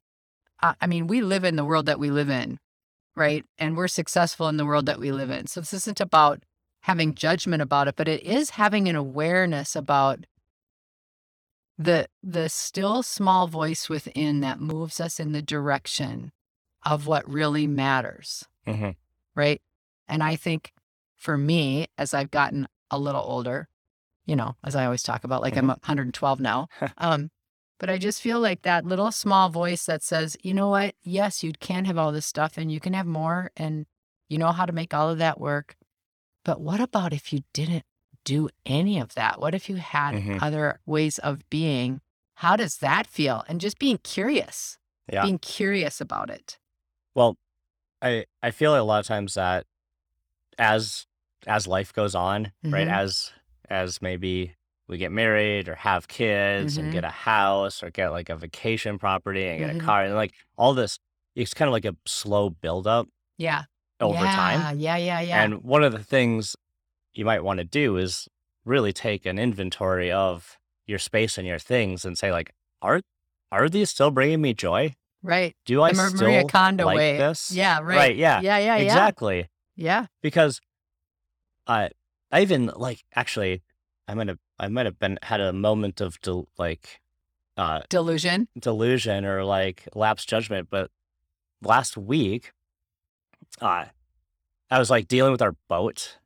uh, 0.62 0.74
i 0.81 0.88
mean 0.88 1.07
we 1.07 1.21
live 1.21 1.43
in 1.45 1.55
the 1.55 1.63
world 1.65 1.85
that 1.85 2.00
we 2.00 2.09
live 2.12 2.29
in 2.29 2.59
right? 3.15 3.45
And 3.57 3.77
we're 3.77 3.88
successful 3.88 4.50
in 4.50 4.57
the 4.57 4.65
world 4.65 4.85
that 4.88 5.00
we 5.00 5.12
live 5.13 5.29
in. 5.31 5.47
So 5.47 5.62
this 5.62 5.74
isn't 5.74 6.01
about 6.01 6.43
having 6.81 7.13
judgment 7.15 7.62
about 7.62 7.88
it 7.88 7.95
but 7.95 8.07
it 8.07 8.21
is 8.24 8.51
having 8.51 8.89
an 8.89 8.95
awareness 8.95 9.75
about 9.75 10.25
the 11.77 12.08
the 12.24 12.48
still 12.50 13.03
small 13.03 13.48
voice 13.48 13.89
within 13.89 14.39
that 14.41 14.60
moves 14.60 15.00
us 15.01 15.20
in 15.20 15.32
the 15.34 15.41
direction 15.41 16.32
of 16.84 17.08
what 17.08 17.29
really 17.29 17.67
matters 17.67 18.46
Mhm. 18.67 18.96
right? 19.36 19.62
And 20.08 20.24
I 20.24 20.36
think 20.36 20.72
for 21.15 21.38
me, 21.38 21.88
as 21.98 22.13
I've 22.13 22.32
gotten 22.32 22.67
a 22.91 22.98
little 23.00 23.22
older, 23.22 23.67
you 24.25 24.36
know, 24.36 24.55
as 24.63 24.75
I 24.75 24.86
always 24.86 25.03
talk 25.03 25.24
about, 25.24 25.41
like 25.41 25.58
I'm 25.58 25.67
112 25.67 26.39
now, 26.39 26.67
um, 26.98 27.32
but 27.79 27.89
I 27.89 27.98
just 27.98 28.22
feel 28.22 28.39
like 28.39 28.62
that 28.62 28.86
little 28.86 29.12
small 29.12 29.50
voice 29.50 29.86
that 29.86 30.01
says, 30.03 30.38
you 30.41 30.53
know 30.53 30.70
what? 30.70 30.96
Yes, 31.03 31.44
you 31.44 31.51
can 31.60 31.86
have 31.86 31.98
all 31.98 32.12
this 32.12 32.25
stuff 32.25 32.58
and 32.58 32.72
you 32.72 32.79
can 32.79 32.94
have 32.94 33.05
more 33.08 33.51
and 33.58 33.86
you 34.29 34.38
know 34.38 34.51
how 34.51 34.65
to 34.65 34.74
make 34.74 34.94
all 34.94 35.10
of 35.10 35.17
that 35.17 35.39
work. 35.39 35.75
But 36.44 36.62
what 36.62 36.79
about 36.79 37.12
if 37.13 37.34
you 37.34 37.41
didn't 37.53 37.84
do 38.25 38.50
any 38.65 39.00
of 39.00 39.15
that? 39.15 39.39
What 39.39 39.55
if 39.55 39.70
you 39.70 39.77
had 39.77 40.15
Mhm. 40.15 40.41
other 40.41 40.82
ways 40.86 41.20
of 41.20 41.50
being? 41.50 42.01
How 42.36 42.58
does 42.58 42.79
that 42.79 43.08
feel? 43.08 43.44
And 43.48 43.62
just 43.62 43.79
being 43.79 44.00
curious 44.00 44.77
Yeah. 45.12 45.22
being 45.24 45.39
curious 45.39 46.01
about 46.01 46.29
it. 46.32 46.60
Well, 47.15 47.38
I 48.01 48.25
I 48.44 48.51
feel 48.51 48.79
a 48.79 48.84
lot 48.84 49.00
of 49.01 49.08
times 49.08 49.36
that 49.36 49.65
as 50.60 51.08
as 51.48 51.67
life 51.67 51.94
goes 51.94 52.15
on, 52.15 52.51
right? 52.72 52.88
Mhm. 52.88 52.91
As 52.91 53.32
as 53.70 54.01
maybe 54.01 54.55
we 54.88 54.98
get 54.98 55.12
married 55.12 55.70
or 55.70 55.75
have 55.75 56.08
kids 56.08 56.77
and 56.77 56.88
Mhm. 56.88 56.91
get 56.91 57.03
a 57.03 57.10
house 57.10 57.84
or 57.84 57.89
get 57.91 58.10
like 58.12 58.29
a 58.29 58.36
vacation 58.38 59.00
property 59.00 59.46
and 59.48 59.60
get 59.60 59.70
a 59.72 59.75
car 59.75 60.03
and 60.05 60.15
like 60.15 60.34
all 60.58 60.74
this, 60.74 61.00
it's 61.36 61.53
kind 61.53 61.67
of 61.70 61.74
like 61.74 61.86
a 61.86 61.96
slow 62.08 62.50
buildup 62.51 63.08
Yeah. 63.38 63.65
over 64.01 64.27
time. 64.27 64.67
Yeah, 64.79 64.98
yeah, 64.98 64.98
yeah, 64.98 65.22
yeah. 65.22 65.44
And 65.44 65.63
one 65.63 65.84
of 65.84 65.91
the 65.94 66.03
things 66.03 66.55
you 67.17 67.25
might 67.25 67.43
want 67.43 67.60
to 67.60 67.63
do 67.63 67.98
is 67.98 68.27
really 68.65 68.93
take 68.93 69.25
an 69.25 69.38
inventory 69.39 70.12
of 70.12 70.57
your 70.88 71.00
space 71.00 71.38
and 71.38 71.48
your 71.48 71.60
things 71.60 72.05
and 72.05 72.17
say 72.17 72.31
like, 72.31 72.53
are 72.81 73.01
are 73.51 73.69
these 73.69 73.89
still 73.89 74.12
bringing 74.12 74.41
me 74.41 74.53
joy? 74.53 74.93
right. 75.24 75.55
Do 75.65 75.81
I 75.81 75.91
The 75.91 75.98
Mar- 75.98 76.10
still 76.10 76.48
Kondo 76.48 76.86
like 76.86 76.98
way. 76.98 77.17
this? 77.17 77.50
Yeah, 77.51 77.79
right. 77.79 77.98
Right. 77.98 78.15
Yeah. 78.15 78.41
Yeah, 78.41 78.57
yeah, 78.60 78.75
exactly. 78.77 79.50
Yeah. 79.75 80.05
Because 80.22 80.62
I 81.67 81.89
I 82.31 82.41
even 82.41 82.72
like 82.75 83.03
actually 83.15 83.63
I 84.07 84.13
might 84.13 84.27
have 84.27 84.39
I 84.60 84.67
might 84.67 84.86
have 84.86 85.00
been 85.00 85.17
had 85.24 85.41
a 85.41 85.51
moment 85.53 86.01
of 86.01 86.19
del, 86.22 86.48
like 86.57 87.01
uh 87.57 87.81
Delusion. 87.89 88.48
delusion 88.60 89.25
or 89.25 89.43
like 89.43 89.88
lapse 89.95 90.25
judgment, 90.25 90.67
but 90.69 90.91
last 91.63 91.98
week 91.98 92.51
uh 93.62 93.86
I 94.69 94.79
was 94.79 94.89
like 94.89 95.07
dealing 95.07 95.31
with 95.31 95.41
our 95.41 95.55
boat, 95.69 96.17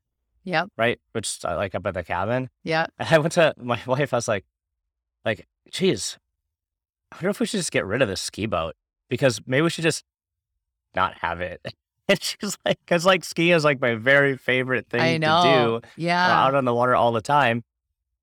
Yep. 0.44 0.70
right? 0.78 1.00
Which 1.12 1.44
like 1.44 1.76
up 1.76 1.86
at 1.86 1.94
the 1.94 2.04
cabin. 2.04 2.50
Yeah. 2.64 2.88
And 2.98 3.08
I 3.10 3.18
went 3.18 3.34
to 3.34 3.54
my 3.62 3.80
wife, 3.86 4.14
I 4.14 4.18
was 4.18 4.28
like 4.28 4.46
like, 5.26 5.48
geez, 5.72 6.18
I 7.12 7.16
wonder 7.18 7.30
if 7.30 7.40
we 7.40 7.46
should 7.46 7.60
just 7.60 7.72
get 7.72 7.86
rid 7.86 8.02
of 8.02 8.08
this 8.08 8.22
ski 8.22 8.46
boat 8.46 8.76
because 9.10 9.42
maybe 9.46 9.62
we 9.64 9.70
should 9.70 9.84
just 9.84 10.04
not 10.96 11.18
have 11.20 11.42
it. 11.42 11.62
And 12.12 12.20
she's 12.24 12.58
like, 12.66 12.80
because 12.80 13.06
like 13.06 13.24
skiing 13.24 13.52
is 13.56 13.64
like 13.64 13.80
my 13.80 13.94
very 13.94 14.36
favorite 14.36 14.90
thing 14.90 15.00
I 15.00 15.18
know. 15.18 15.44
to 15.44 15.88
do. 15.88 15.88
Yeah. 15.96 16.44
out 16.44 16.56
on 16.56 16.66
the 16.66 16.74
water 16.74 16.96
all 16.96 17.12
the 17.12 17.22
time. 17.22 17.64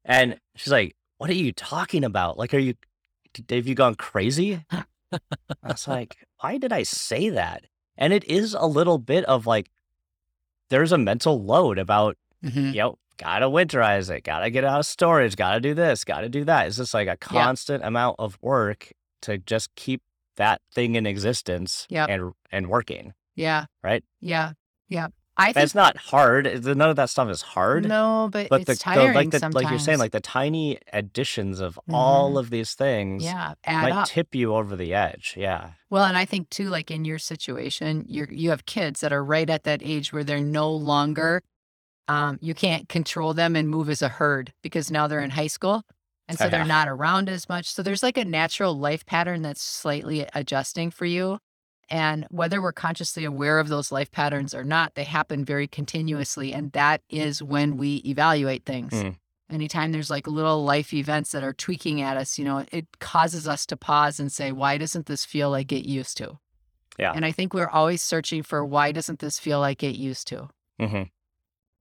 And 0.04 0.40
she's 0.56 0.72
like, 0.72 0.96
What 1.18 1.30
are 1.30 1.34
you 1.34 1.52
talking 1.52 2.02
about? 2.02 2.36
Like, 2.36 2.52
are 2.52 2.58
you, 2.58 2.74
have 3.48 3.68
you 3.68 3.76
gone 3.76 3.94
crazy? 3.94 4.64
I 4.72 5.20
was 5.62 5.86
like, 5.86 6.16
Why 6.40 6.58
did 6.58 6.72
I 6.72 6.82
say 6.82 7.28
that? 7.28 7.66
And 7.96 8.12
it 8.12 8.24
is 8.24 8.54
a 8.54 8.66
little 8.66 8.98
bit 8.98 9.24
of 9.26 9.46
like, 9.46 9.70
there's 10.70 10.92
a 10.92 10.98
mental 10.98 11.42
load 11.42 11.78
about, 11.78 12.16
Mhm. 12.44 12.72
you 12.74 12.80
know, 12.80 12.98
gotta 13.18 13.46
winterize 13.46 14.10
it, 14.10 14.22
gotta 14.24 14.50
get 14.50 14.64
out 14.64 14.80
of 14.80 14.86
storage, 14.86 15.36
gotta 15.36 15.60
do 15.60 15.74
this, 15.74 16.04
gotta 16.04 16.28
do 16.28 16.44
that. 16.44 16.66
It's 16.66 16.76
just 16.76 16.92
like 16.94 17.08
a 17.08 17.16
constant 17.16 17.84
amount 17.84 18.16
of 18.18 18.36
work 18.42 18.92
to 19.22 19.38
just 19.38 19.74
keep 19.74 20.02
that 20.36 20.60
thing 20.72 20.96
in 20.96 21.06
existence 21.06 21.86
Yep. 21.88 22.08
and 22.10 22.32
and 22.52 22.68
working. 22.68 23.14
Yeah. 23.34 23.66
Right. 23.82 24.04
Yeah. 24.20 24.52
Yeah. 24.88 25.08
I 25.38 25.52
think 25.52 25.64
it's 25.64 25.74
not 25.74 25.96
hard. 25.96 26.64
None 26.64 26.80
of 26.88 26.96
that 26.96 27.10
stuff 27.10 27.28
is 27.28 27.42
hard. 27.42 27.86
no, 27.86 28.28
but, 28.32 28.48
but 28.48 28.62
it's 28.62 28.66
the, 28.68 28.72
the 28.74 28.78
tiring 28.78 29.14
like 29.14 29.30
the 29.30 29.38
sometimes. 29.38 29.54
like 29.64 29.70
you're 29.70 29.78
saying 29.78 29.98
like 29.98 30.12
the 30.12 30.20
tiny 30.20 30.78
additions 30.92 31.60
of 31.60 31.78
all 31.92 32.34
Mhm. 32.34 32.38
of 32.40 32.50
these 32.50 32.74
things 32.74 33.22
yeah, 33.24 33.54
might 33.66 33.92
up. 33.92 34.08
tip 34.08 34.34
you 34.34 34.54
over 34.54 34.76
the 34.76 34.94
edge 34.94 35.34
yeah 35.36 35.72
Well, 35.90 36.04
and 36.04 36.16
I 36.16 36.24
think 36.24 36.48
too, 36.50 36.68
like 36.70 36.90
in 36.90 37.04
your 37.04 37.18
situation, 37.18 38.04
you're 38.08 38.28
you 38.32 38.50
have 38.50 38.64
kids 38.66 39.00
that 39.00 39.12
are 39.12 39.22
right 39.24 39.48
at 39.50 39.64
that 39.64 39.82
age 39.84 40.12
where 40.12 40.24
they're 40.24 40.40
no 40.40 40.70
longer, 40.70 41.42
um, 42.08 42.38
you 42.40 42.54
can't 42.54 42.88
control 42.88 43.34
them 43.34 43.56
and 43.56 43.68
move 43.68 43.88
as 43.90 44.02
a 44.02 44.08
herd 44.08 44.52
because 44.62 44.90
now 44.90 45.06
they're 45.06 45.20
in 45.20 45.30
high 45.30 45.46
school, 45.48 45.82
and 46.28 46.38
so 46.38 46.44
Yeah. 46.44 46.50
they're 46.50 46.64
not 46.64 46.88
around 46.88 47.28
as 47.28 47.48
much. 47.48 47.66
So 47.70 47.82
there's 47.82 48.02
like 48.02 48.16
a 48.16 48.24
natural 48.24 48.76
life 48.78 49.04
pattern 49.04 49.42
that's 49.42 49.62
slightly 49.62 50.26
adjusting 50.34 50.90
for 50.90 51.04
you, 51.04 51.38
and 51.88 52.26
whether 52.30 52.60
we're 52.60 52.72
consciously 52.72 53.24
aware 53.24 53.58
of 53.58 53.68
those 53.68 53.92
life 53.92 54.10
patterns 54.10 54.54
or 54.54 54.64
not, 54.64 54.94
they 54.94 55.04
happen 55.04 55.44
very 55.44 55.66
continuously, 55.68 56.52
and 56.52 56.72
that 56.72 57.02
is 57.08 57.42
when 57.42 57.76
we 57.76 57.96
evaluate 58.04 58.64
things. 58.64 58.92
Mm. 58.92 59.16
Anytime 59.50 59.92
there's 59.92 60.10
like 60.10 60.26
little 60.26 60.64
life 60.64 60.92
events 60.92 61.30
that 61.30 61.44
are 61.44 61.52
tweaking 61.52 62.00
at 62.00 62.16
us, 62.16 62.38
you 62.38 62.44
know, 62.44 62.64
it 62.72 62.98
causes 62.98 63.46
us 63.46 63.64
to 63.66 63.76
pause 63.76 64.18
and 64.18 64.32
say, 64.32 64.50
why 64.50 64.76
doesn't 64.76 65.06
this 65.06 65.24
feel 65.24 65.50
like 65.50 65.70
it 65.70 65.86
used 65.86 66.16
to? 66.16 66.38
Yeah. 66.98 67.12
And 67.14 67.24
I 67.24 67.30
think 67.30 67.54
we're 67.54 67.68
always 67.68 68.02
searching 68.02 68.42
for 68.42 68.64
why 68.64 68.90
doesn't 68.90 69.20
this 69.20 69.38
feel 69.38 69.60
like 69.60 69.82
it 69.82 69.96
used 69.96 70.26
to? 70.28 70.48
hmm 70.80 71.02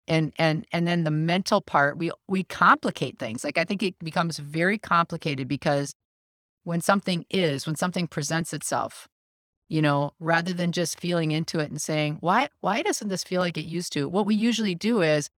And 0.07 0.33
and 0.37 0.67
and 0.71 0.87
then 0.87 1.03
the 1.05 1.11
mental 1.11 1.61
part, 1.61 1.97
we 1.97 2.11
we 2.27 2.43
complicate 2.43 3.17
things. 3.17 3.43
Like 3.43 3.57
I 3.57 3.63
think 3.63 3.81
it 3.81 3.97
becomes 3.97 4.37
very 4.37 4.77
complicated 4.77 5.47
because 5.47 5.95
when 6.63 6.81
something 6.81 7.25
is, 7.29 7.65
when 7.65 7.75
something 7.75 8.07
presents 8.07 8.53
itself, 8.53 9.07
you 9.67 9.81
know, 9.81 10.13
rather 10.19 10.53
than 10.53 10.71
just 10.71 10.99
feeling 10.99 11.31
into 11.31 11.59
it 11.59 11.69
and 11.69 11.81
saying, 11.81 12.17
why 12.19 12.49
why 12.61 12.81
doesn't 12.81 13.07
this 13.09 13.23
feel 13.23 13.41
like 13.41 13.57
it 13.57 13.65
used 13.65 13.93
to? 13.93 14.07
What 14.07 14.25
we 14.25 14.35
usually 14.35 14.75
do 14.75 15.01
is, 15.01 15.29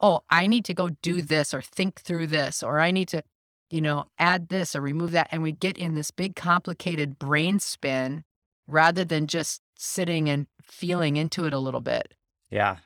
oh, 0.00 0.22
I 0.30 0.46
need 0.46 0.64
to 0.66 0.74
go 0.74 0.90
do 1.02 1.22
this 1.22 1.52
or 1.54 1.62
think 1.62 2.00
through 2.00 2.28
this, 2.28 2.62
or 2.62 2.80
I 2.80 2.90
need 2.90 3.08
to, 3.08 3.22
you 3.70 3.80
know, 3.80 4.06
add 4.18 4.48
this 4.48 4.74
or 4.76 4.80
remove 4.80 5.10
that. 5.12 5.28
And 5.32 5.42
we 5.42 5.52
get 5.52 5.76
in 5.78 5.94
this 5.94 6.10
big 6.10 6.36
complicated 6.36 7.18
brain 7.18 7.58
spin 7.60 8.24
rather 8.66 9.04
than 9.04 9.26
just 9.26 9.62
sitting 9.76 10.28
and 10.28 10.46
feeling 10.60 11.16
into 11.16 11.44
it 11.44 11.52
a 11.52 11.58
little 11.58 11.80
bit. 11.80 12.14
yeah 12.50 12.76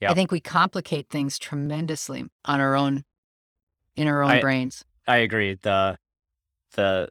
Yeah. 0.00 0.10
I 0.10 0.14
think 0.14 0.30
we 0.32 0.40
complicate 0.40 1.10
things 1.10 1.38
tremendously 1.38 2.24
on 2.46 2.60
our 2.60 2.74
own, 2.74 3.04
in 3.96 4.08
our 4.08 4.22
own 4.22 4.30
I- 4.30 4.40
brains. 4.40 4.84
i 5.06 5.16
agree 5.18 5.54
the 5.60 5.98
the 6.72 7.08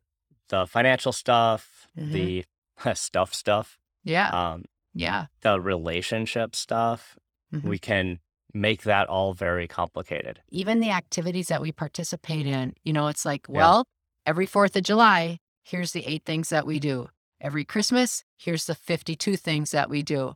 the 0.48 0.66
financial 0.66 1.12
stuff 1.12 1.88
Mhm. 1.98 2.12
the 2.14 2.46
stuff 2.94 3.34
stuff 3.34 3.78
Yeah. 4.04 4.30
um 4.30 4.66
yeah. 4.94 5.28
the 5.42 5.60
relationship 5.62 6.56
stuff 6.56 7.18
Mhm. 7.54 7.64
we 7.64 7.80
can 7.80 8.20
make 8.54 8.84
that 8.84 9.08
all 9.08 9.34
very 9.34 9.68
complicated 9.68 10.42
Even 10.50 10.80
the 10.80 10.90
activities 10.92 11.48
that 11.48 11.62
we 11.62 11.72
participate 11.72 12.46
in, 12.48 12.74
you 12.84 12.94
know, 12.94 13.08
it's 13.08 13.26
like, 13.26 13.48
Yeah. 13.48 13.56
well, 13.58 13.86
every 14.26 14.48
4th 14.48 14.76
of 14.76 14.84
July, 14.84 15.40
here's 15.64 15.92
the 15.92 16.06
eight 16.08 16.26
things 16.26 16.50
that 16.50 16.66
we 16.66 16.80
do. 16.80 17.10
Every 17.40 17.64
Christmas, 17.64 18.24
here's 18.38 18.66
the 18.66 18.74
52 18.76 19.36
things 19.38 19.72
that 19.72 19.90
we 19.90 20.02
do. 20.04 20.34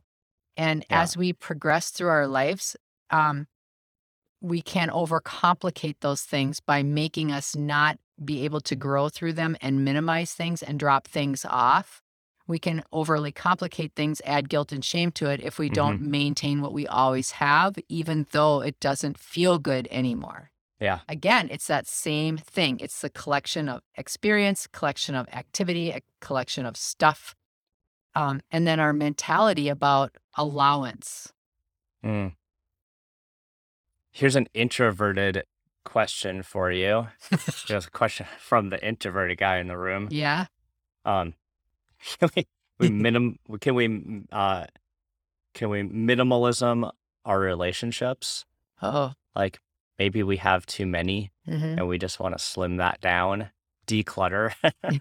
And 0.56 0.84
Yeah. 0.90 1.02
as 1.02 1.16
we 1.16 1.32
progress 1.32 1.90
through 1.90 2.08
our 2.08 2.28
lives, 2.28 2.76
um, 3.10 3.46
we 4.40 4.62
can 4.62 4.90
overcomplicate 4.90 5.96
those 6.00 6.22
things 6.22 6.60
by 6.60 6.82
making 6.84 7.32
us 7.32 7.56
not 7.56 7.98
be 8.24 8.44
able 8.44 8.60
to 8.60 8.76
grow 8.76 9.08
through 9.08 9.32
them 9.32 9.56
and 9.60 9.84
minimize 9.84 10.34
things 10.34 10.62
and 10.62 10.78
drop 10.78 11.08
things 11.08 11.44
off. 11.44 12.02
We 12.46 12.58
can 12.58 12.82
overly 12.92 13.32
complicate 13.32 13.92
things, 13.94 14.20
add 14.24 14.48
guilt 14.48 14.70
and 14.70 14.84
shame 14.84 15.10
to 15.12 15.30
it 15.30 15.40
if 15.42 15.58
we 15.58 15.70
don't 15.70 16.00
maintain 16.02 16.60
what 16.60 16.72
we 16.74 16.86
always 16.86 17.32
have, 17.32 17.76
even 17.88 18.26
though 18.32 18.60
it 18.60 18.78
doesn't 18.80 19.18
feel 19.18 19.58
good 19.58 19.88
anymore. 19.90 20.50
yeah 20.78 21.00
Again, 21.08 21.48
it's 21.50 21.66
that 21.68 21.86
same 21.86 22.36
thing. 22.36 22.80
It's 22.80 23.00
the 23.00 23.08
collection 23.08 23.68
of 23.68 23.80
experience, 23.96 24.66
collection 24.66 25.14
of 25.14 25.26
activity, 25.32 25.90
a 25.90 26.00
collection 26.20 26.66
of 26.66 26.76
stuff. 26.76 27.34
Um, 28.14 28.42
and 28.50 28.66
then 28.66 28.78
our 28.78 28.92
mentality 28.92 29.68
about 29.68 30.16
allowance. 30.36 31.32
Mm. 32.04 32.34
here's 34.12 34.36
an 34.36 34.46
introverted 34.52 35.44
question 35.84 36.42
for 36.42 36.70
you 36.70 37.08
just 37.66 37.88
a 37.88 37.90
question 37.90 38.26
from 38.38 38.68
the 38.68 38.86
introverted 38.86 39.38
guy 39.38 39.56
in 39.56 39.68
the 39.68 39.78
room 39.78 40.08
Yeah. 40.10 40.46
Um, 41.06 41.32
can 42.20 42.30
we, 42.36 42.46
we 42.78 42.88
minim 43.04 43.38
can 43.60 43.74
we 43.74 44.22
uh 44.32 44.64
can 45.54 45.68
we 45.70 45.82
minimalism 45.82 46.90
our 47.24 47.38
relationships? 47.38 48.44
Oh. 48.82 49.12
Like 49.34 49.60
maybe 49.98 50.22
we 50.22 50.36
have 50.38 50.66
too 50.66 50.86
many 50.86 51.30
mhm. 51.48 51.78
and 51.78 51.88
we 51.88 51.98
just 51.98 52.18
want 52.20 52.36
to 52.36 52.42
slim 52.42 52.76
that 52.78 53.00
down, 53.00 53.50
declutter. 53.86 54.52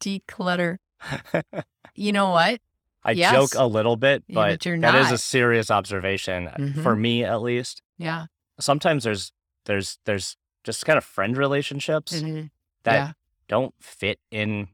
Declutter. 0.00 0.78
You 1.94 2.12
know 2.12 2.30
what? 2.30 2.60
I 3.04 3.12
Yes. 3.12 3.32
joke 3.32 3.50
a 3.56 3.66
little 3.66 3.96
bit, 3.96 4.22
Yeah, 4.28 4.34
but, 4.34 4.50
but 4.52 4.66
you're 4.66 4.78
that 4.80 4.94
is 4.94 5.10
a 5.10 5.18
serious 5.18 5.70
observation 5.70 6.48
uh, 6.48 6.82
for 6.82 6.94
me 6.94 7.24
at 7.24 7.42
least. 7.42 7.82
Yeah. 7.98 8.26
Sometimes 8.60 9.04
there's 9.04 9.32
there's 9.66 9.98
there's 10.04 10.36
just 10.64 10.84
kind 10.86 10.96
of 10.96 11.04
friend 11.04 11.36
relationships 11.36 12.12
Mhm. 12.12 12.50
that 12.84 12.94
yeah. 12.94 13.12
Don't 13.52 13.74
fit 13.82 14.18
in 14.30 14.68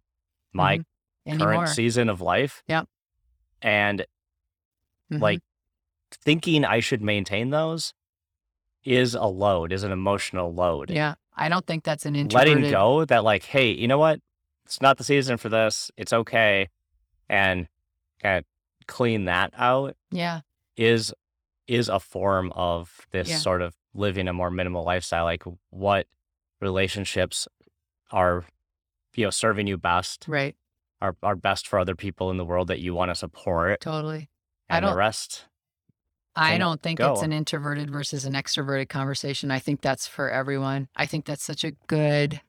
my 0.53 0.79
Mhm. 1.27 1.39
current 1.41 1.69
season 1.69 2.09
of 2.09 2.21
life. 2.21 2.63
Yep. 2.69 2.87
And 3.61 4.07
Mhm. 5.11 5.21
like 5.21 5.41
thinking 6.13 6.65
I 6.65 6.79
should 6.79 7.03
maintain 7.03 7.51
those 7.51 7.93
is 8.85 9.15
a 9.17 9.25
load, 9.27 9.73
is 9.73 9.83
an 9.83 9.91
emotional 9.91 10.55
load. 10.55 10.91
yeah. 10.91 11.17
I 11.41 11.49
don't 11.49 11.67
think 11.67 11.83
that's 11.85 12.07
an 12.07 12.15
introverted. 12.17 12.55
Letting 12.63 12.71
go 12.73 13.05
that 13.05 13.23
like, 13.25 13.45
hey, 13.45 13.71
you 13.73 13.87
know 13.89 13.99
what? 13.99 14.21
It's 14.65 14.81
not 14.81 14.97
the 14.97 15.05
season 15.05 15.37
for 15.39 15.49
this. 15.49 15.91
It's 15.97 16.13
okay. 16.13 16.69
And 17.29 17.69
kind 18.23 18.39
of 18.39 18.45
clean 18.87 19.25
that 19.25 19.53
out 19.57 19.97
Yeah. 20.11 20.41
is 20.77 21.13
is 21.67 21.89
a 21.89 22.01
form 22.01 22.51
of 22.53 23.07
this 23.11 23.29
Yeah. 23.29 23.37
sort 23.39 23.61
of 23.61 23.77
living 23.93 24.27
a 24.29 24.33
more 24.33 24.51
minimal 24.51 24.85
lifestyle. 24.85 25.25
Like 25.25 25.43
what 25.71 26.07
relationships 26.61 27.47
are 28.11 28.45
you 29.15 29.25
know 29.25 29.31
serving 29.31 29.67
you 29.67 29.77
best, 29.77 30.25
Right. 30.29 30.57
are 31.01 31.17
are 31.23 31.37
best 31.37 31.67
for 31.69 31.79
other 31.79 31.95
people 31.95 32.31
in 32.31 32.37
the 32.37 32.45
world 32.45 32.69
that 32.69 32.81
you 32.81 32.95
want 32.95 33.11
to 33.11 33.15
support, 33.15 33.81
Totally. 33.81 34.29
I 34.69 34.77
and 34.77 34.85
the 34.85 34.91
don't- 34.91 34.99
rest. 34.99 35.47
I 36.37 36.57
don't 36.57 36.81
think 36.81 37.01
it's 37.01 37.23
an 37.23 37.33
introverted 37.33 37.91
versus 37.91 38.25
an 38.25 38.35
extroverted 38.35 38.89
conversation. 38.89 39.51
I 39.51 39.59
think 39.59 39.81
that's 39.81 40.07
for 40.07 40.31
everyone. 40.31 40.87
I 40.95 41.05
think 41.05 41.25
that's 41.25 41.43
such 41.43 41.65
a 41.65 41.73
good. 41.89 42.41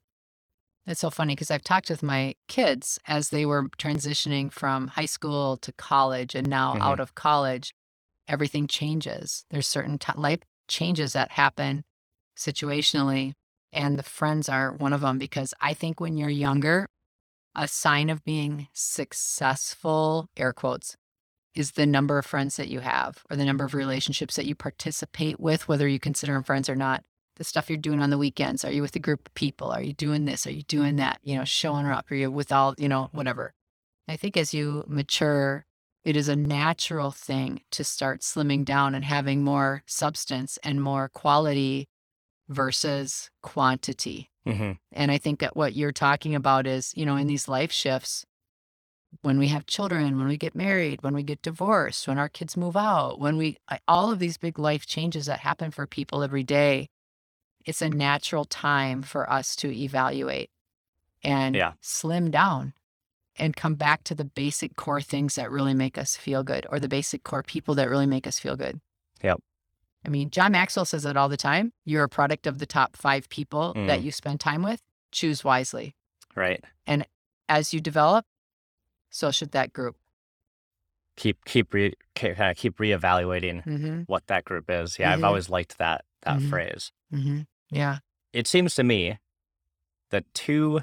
It's 0.85 1.01
so 1.01 1.09
funny 1.09 1.33
because 1.33 1.49
I've 1.49 1.63
talked 1.63 1.89
with 1.89 2.03
my 2.03 2.35
kids 2.47 2.99
as 3.07 3.29
they 3.29 3.47
were 3.47 3.63
transitioning 3.79 4.51
from 4.51 4.89
high 4.89 5.05
school 5.07 5.57
to 5.57 5.71
college 5.71 6.35
and 6.35 6.47
now 6.47 6.75
Mhm. 6.75 6.81
out 6.81 6.99
of 6.99 7.15
college, 7.15 7.73
everything 8.27 8.67
changes. 8.67 9.45
There's 9.49 9.67
certain 9.67 9.97
ti 9.97 10.13
life 10.15 10.41
changes 10.67 11.13
that 11.13 11.31
happen 11.31 11.83
situationally, 12.37 13.33
and 13.71 13.97
the 13.97 14.03
friends 14.03 14.49
are 14.49 14.73
one 14.73 14.93
of 14.93 15.01
them 15.01 15.17
because 15.17 15.53
I 15.61 15.73
think 15.73 15.99
when 15.99 16.17
you're 16.17 16.29
younger, 16.29 16.87
a 17.55 17.67
sign 17.67 18.09
of 18.09 18.23
being 18.23 18.67
successful, 18.73 20.29
air 20.37 20.53
quotes, 20.53 20.95
is 21.55 21.71
the 21.71 21.85
number 21.85 22.17
of 22.17 22.25
friends 22.25 22.57
that 22.57 22.69
you 22.69 22.79
have 22.79 23.23
or 23.29 23.35
the 23.35 23.45
number 23.45 23.65
of 23.65 23.71
mm-hmm. 23.71 23.79
relationships 23.79 24.35
that 24.35 24.45
you 24.45 24.55
participate 24.55 25.39
with, 25.39 25.67
whether 25.67 25.87
you 25.87 25.99
consider 25.99 26.33
them 26.33 26.43
friends 26.43 26.69
or 26.69 26.75
not. 26.75 27.03
The 27.35 27.43
stuff 27.45 27.69
you're 27.69 27.77
doing 27.77 28.01
on 28.01 28.09
the 28.09 28.17
weekends. 28.17 28.65
Are 28.65 28.71
you 28.71 28.81
with 28.81 28.95
a 28.97 28.99
group 28.99 29.27
of 29.27 29.33
people? 29.33 29.71
Are 29.71 29.81
you 29.81 29.93
doing 29.93 30.25
this? 30.25 30.45
Are 30.45 30.51
you 30.51 30.63
doing 30.63 30.91
mm-hmm. 30.91 30.97
that? 30.97 31.19
You 31.23 31.37
know, 31.37 31.45
showing 31.45 31.85
up? 31.85 32.11
Are 32.11 32.15
you 32.15 32.29
with 32.29 32.51
all, 32.51 32.75
you 32.77 32.89
know, 32.89 33.09
whatever? 33.13 33.53
I 34.09 34.17
think 34.17 34.35
as 34.35 34.53
you 34.53 34.83
mature, 34.87 35.65
it 36.03 36.17
is 36.17 36.27
a 36.27 36.35
natural 36.35 37.11
thing 37.11 37.61
to 37.71 37.83
start 37.83 38.21
slimming 38.21 38.65
down 38.65 38.95
and 38.95 39.05
having 39.05 39.43
more 39.43 39.83
substance 39.85 40.57
and 40.63 40.81
more 40.81 41.09
quality 41.09 41.87
versus 42.49 43.29
quantity. 43.41 44.29
hmm 44.45 44.71
And 44.91 45.11
I 45.11 45.17
think 45.17 45.39
that 45.39 45.55
what 45.55 45.75
you're 45.75 45.91
talking 45.91 46.35
about 46.35 46.67
is, 46.67 46.93
you 46.95 47.05
know, 47.05 47.15
in 47.15 47.27
these 47.27 47.47
life 47.47 47.71
shifts, 47.71 48.25
when 49.21 49.39
we 49.39 49.47
have 49.47 49.65
children, 49.65 50.17
when 50.17 50.27
we 50.27 50.37
get 50.37 50.55
married, 50.55 51.01
when 51.01 51.13
we 51.13 51.23
get 51.23 51.41
divorced, 51.41 52.07
when 52.07 52.17
our 52.17 52.29
kids 52.29 52.55
move 52.57 52.77
out, 52.77 53.19
when 53.19 53.37
we, 53.37 53.57
all 53.87 54.11
of 54.11 54.19
these 54.19 54.37
big 54.37 54.59
life 54.59 54.85
changes 54.85 55.25
that 55.25 55.39
happen 55.39 55.71
for 55.71 55.87
people 55.87 56.23
every 56.23 56.43
day, 56.43 56.87
it's 57.65 57.81
a 57.81 57.89
natural 57.89 58.45
time 58.45 59.01
for 59.01 59.29
us 59.29 59.55
to 59.57 59.71
evaluate 59.71 60.49
and 61.23 61.55
Yeah. 61.55 61.73
slim 61.81 62.31
down 62.31 62.73
and 63.37 63.55
come 63.55 63.75
back 63.75 64.03
to 64.05 64.15
the 64.15 64.25
basic 64.25 64.75
core 64.75 65.01
things 65.01 65.35
that 65.35 65.51
really 65.51 65.73
make 65.73 65.97
us 65.97 66.15
feel 66.15 66.43
good 66.43 66.65
or 66.69 66.79
the 66.79 66.87
basic 66.89 67.23
core 67.23 67.43
people 67.43 67.75
that 67.75 67.89
really 67.89 68.05
make 68.07 68.27
us 68.27 68.39
feel 68.39 68.55
good. 68.55 68.79
Yep. 69.23 69.39
I 70.05 70.09
mean, 70.09 70.29
John 70.29 70.51
Maxwell 70.53 70.85
says 70.85 71.05
it 71.05 71.17
all 71.17 71.29
the 71.29 71.37
time. 71.37 71.73
You're 71.85 72.03
a 72.05 72.09
product 72.09 72.47
of 72.47 72.59
the 72.59 72.65
top 72.65 72.95
five 72.95 73.27
people 73.29 73.73
that 73.73 73.99
Mm. 73.99 74.03
you 74.03 74.11
spend 74.11 74.39
time 74.39 74.63
with. 74.63 74.81
Choose 75.11 75.43
wisely. 75.43 75.95
Right. 76.35 76.63
And 76.87 77.05
as 77.49 77.73
you 77.73 77.81
develop, 77.81 78.25
so 79.09 79.31
should 79.31 79.51
that 79.51 79.73
group. 79.73 79.97
Keep 81.17 81.43
keep 81.43 81.73
re 81.73 81.93
keep, 82.15 82.35
kinda 82.37 82.55
keep 82.55 82.77
reevaluating 82.77 83.63
Mm-hmm. 83.65 84.01
what 84.03 84.27
that 84.27 84.45
group 84.45 84.69
is. 84.69 84.97
Yeah, 84.97 85.11
Mhm. 85.11 85.13
I've 85.17 85.23
always 85.25 85.49
liked 85.49 85.77
that 85.79 86.05
that 86.21 86.39
Mhm. 86.39 86.49
phrase. 86.49 86.91
Mm-hmm. 87.13 87.41
Yeah. 87.69 87.99
It 88.31 88.47
seems 88.47 88.75
to 88.75 88.83
me 88.83 89.19
that 90.11 90.31
two. 90.33 90.81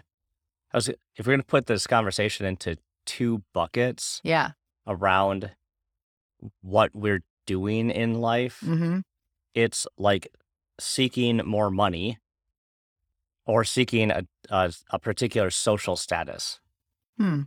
I 0.72 0.76
was, 0.76 0.88
if 0.88 0.98
we're 1.20 1.24
going 1.32 1.40
to 1.40 1.46
put 1.46 1.66
this 1.66 1.86
conversation 1.86 2.44
into 2.44 2.76
two 3.06 3.44
buckets 3.54 4.20
Yeah. 4.24 4.52
around 4.86 5.54
what 6.60 6.94
we're 6.94 7.22
doing 7.46 7.90
in 7.90 8.14
life, 8.20 8.60
Mm-hmm. 8.64 9.00
it's 9.54 9.86
like 9.96 10.28
seeking 10.78 11.38
more 11.46 11.70
money 11.70 12.18
or 13.46 13.64
seeking 13.64 14.10
a, 14.10 14.24
a, 14.50 14.72
a 14.90 14.98
particular 14.98 15.50
social 15.50 15.96
status. 15.96 16.60
Hmm. 17.18 17.42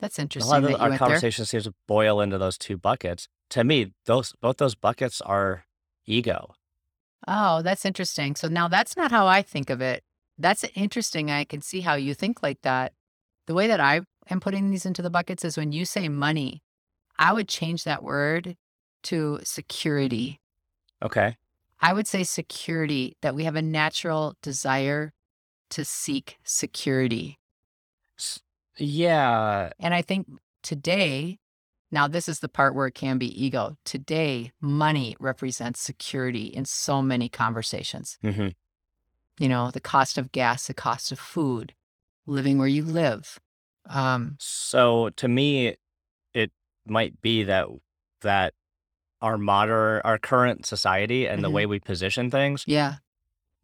That's 0.00 0.18
A 0.18 0.22
interesting. 0.22 0.50
lot 0.50 0.64
of 0.64 0.70
the- 0.70 0.76
our 0.78 0.88
went 0.90 1.00
there. 1.00 1.08
conversation 1.08 1.44
seems 1.46 1.64
to 1.64 1.74
boil 1.88 2.20
into 2.20 2.38
those 2.38 2.58
two 2.58 2.76
buckets. 2.76 3.28
To 3.50 3.64
me, 3.64 3.92
those 4.06 4.32
both 4.40 4.56
those 4.58 4.74
buckets 4.74 5.20
are 5.20 5.64
ego. 6.06 6.54
Oh, 7.26 7.62
that's 7.62 7.84
interesting. 7.84 8.34
So 8.36 8.48
now 8.48 8.68
that's 8.68 8.96
not 8.96 9.10
how 9.10 9.26
I 9.26 9.42
think 9.42 9.70
of 9.70 9.80
it. 9.80 10.02
That's 10.36 10.64
interesting. 10.74 11.30
I 11.30 11.44
can 11.44 11.62
see 11.62 11.80
how 11.80 11.94
you 11.94 12.12
think 12.14 12.42
like 12.42 12.60
that. 12.62 12.92
The 13.46 13.54
way 13.54 13.66
that 13.68 13.80
I 13.80 14.00
am 14.28 14.40
putting 14.40 14.70
these 14.70 14.84
into 14.86 15.00
the 15.02 15.10
buckets 15.10 15.44
is 15.44 15.56
when 15.56 15.72
you 15.72 15.84
say 15.84 16.08
money, 16.08 16.62
I 17.18 17.32
would 17.32 17.48
change 17.48 17.84
that 17.84 18.02
word 18.02 18.56
to 19.04 19.40
security. 19.44 20.40
Okay. 21.02 21.36
I 21.80 21.92
would 21.92 22.06
say 22.06 22.24
security, 22.24 23.16
that 23.20 23.34
we 23.34 23.44
have 23.44 23.56
a 23.56 23.62
natural 23.62 24.36
desire 24.42 25.12
to 25.70 25.84
seek 25.84 26.38
security. 26.44 27.38
Yeah. 28.76 29.70
And 29.78 29.94
I 29.94 30.02
think 30.02 30.28
today, 30.62 31.38
now 31.90 32.08
this 32.08 32.28
is 32.28 32.40
the 32.40 32.48
part 32.48 32.74
where 32.74 32.86
it 32.86 32.94
can 32.94 33.18
be 33.18 33.44
ego. 33.44 33.76
Today, 33.84 34.52
money 34.60 35.16
represents 35.20 35.80
security 35.80 36.46
in 36.46 36.64
so 36.64 37.02
many 37.02 37.28
conversations. 37.28 38.18
hmm 38.22 38.48
You 39.38 39.48
know, 39.48 39.70
the 39.70 39.80
cost 39.80 40.16
of 40.16 40.32
gas, 40.32 40.66
the 40.66 40.74
cost 40.74 41.12
of 41.12 41.18
food, 41.18 41.74
living 42.26 42.58
where 42.58 42.68
you 42.68 42.84
live. 42.84 43.38
Um, 43.86 44.36
So 44.38 45.10
to 45.16 45.28
me, 45.28 45.76
it 46.32 46.52
might 46.86 47.20
be 47.20 47.44
that 47.44 47.66
that 48.22 48.54
our 49.24 49.36
modern, 49.38 50.00
our 50.04 50.18
current 50.18 50.66
society 50.66 51.26
and 51.26 51.42
the 51.44 51.48
Mhm. 51.50 51.52
way 51.56 51.66
we 51.66 51.78
position 51.80 52.30
things 52.30 52.64
yeah, 52.66 52.96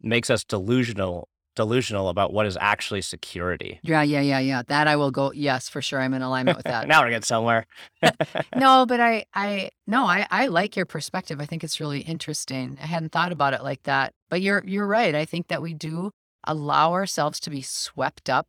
makes 0.01 0.29
us 0.31 0.43
delusional, 0.45 1.29
delusional 1.55 2.09
about 2.09 2.33
what 2.33 2.47
is 2.47 2.57
actually 2.61 3.03
security. 3.03 3.79
yeah, 3.83 4.03
yeah, 4.03 4.21
yeah, 4.33 4.39
yeah. 4.39 4.63
That 4.67 4.87
I 4.89 4.97
will 4.97 5.11
go. 5.11 5.33
Yes, 5.33 5.69
for 5.69 5.83
sure. 5.83 6.01
I'm 6.01 6.15
in 6.15 6.23
alignment 6.23 6.57
with 6.57 6.65
that. 6.73 6.89
now 6.91 7.03
we're 7.03 7.11
getting 7.11 7.23
somewhere. 7.35 7.67
no, 8.57 8.87
but 8.87 9.01
I, 9.01 9.25
I, 9.35 9.71
no, 9.87 10.07
I, 10.07 10.27
I 10.31 10.47
like 10.47 10.77
your 10.77 10.87
perspective. 10.87 11.41
I 11.41 11.47
think 11.47 11.63
it's 11.65 11.79
really 11.81 12.01
interesting. 12.01 12.79
I 12.83 12.87
hadn't 12.87 13.13
thought 13.13 13.33
about 13.33 13.53
it 13.53 13.63
like 13.63 13.83
that. 13.83 14.15
But 14.31 14.41
you're, 14.41 14.63
you're 14.67 14.87
right. 14.87 15.15
I 15.15 15.25
think 15.27 15.49
that 15.49 15.61
we 15.61 15.75
do 15.75 16.13
allow 16.45 16.93
ourselves 16.93 17.39
to 17.41 17.51
be 17.51 17.61
swept 17.63 18.31
up 18.31 18.47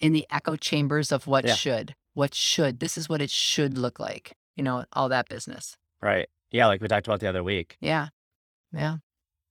in 0.00 0.12
the 0.12 0.26
echo 0.30 0.56
chambers 0.56 1.10
of 1.12 1.26
what 1.26 1.44
Yeah. 1.46 1.54
should, 1.54 1.94
what 2.14 2.34
should. 2.34 2.80
This 2.80 2.98
is 2.98 3.08
what 3.08 3.22
it 3.22 3.30
should 3.30 3.78
look 3.78 3.98
like. 3.98 4.32
You 4.56 4.64
know, 4.64 4.84
all 4.92 5.08
that 5.08 5.28
business. 5.28 5.76
right. 6.02 6.28
Yeah, 6.52 6.66
like 6.66 6.80
we 6.80 6.88
talked 6.88 7.06
about 7.06 7.20
the 7.20 7.28
other 7.28 7.44
week. 7.44 7.76
Yeah, 7.80 8.08
yeah, 8.72 8.96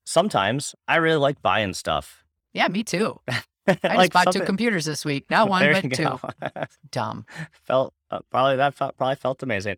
Sometimes 0.06 0.76
I 0.88 0.98
really 0.98 1.18
like 1.18 1.42
buying 1.42 1.74
stuff. 1.74 2.26
yeah. 2.54 2.68
Me 2.68 2.84
too. 2.84 3.20
I 3.68 3.74
just 3.74 3.84
like 3.84 4.12
bought 4.14 4.34
two 4.34 4.42
computers 4.42 4.84
this 4.86 5.06
week. 5.06 5.26
Not 5.30 5.48
one, 5.56 5.62
There 5.62 5.82
but 5.82 5.94
two. 5.94 6.20
Dumb. 6.92 7.26
felt 7.54 7.94
uh, 8.12 8.20
probably 8.32 8.58
that 8.58 8.74
felt, 8.74 8.98
probably 8.98 9.16
felt 9.16 9.42
amazing. 9.44 9.78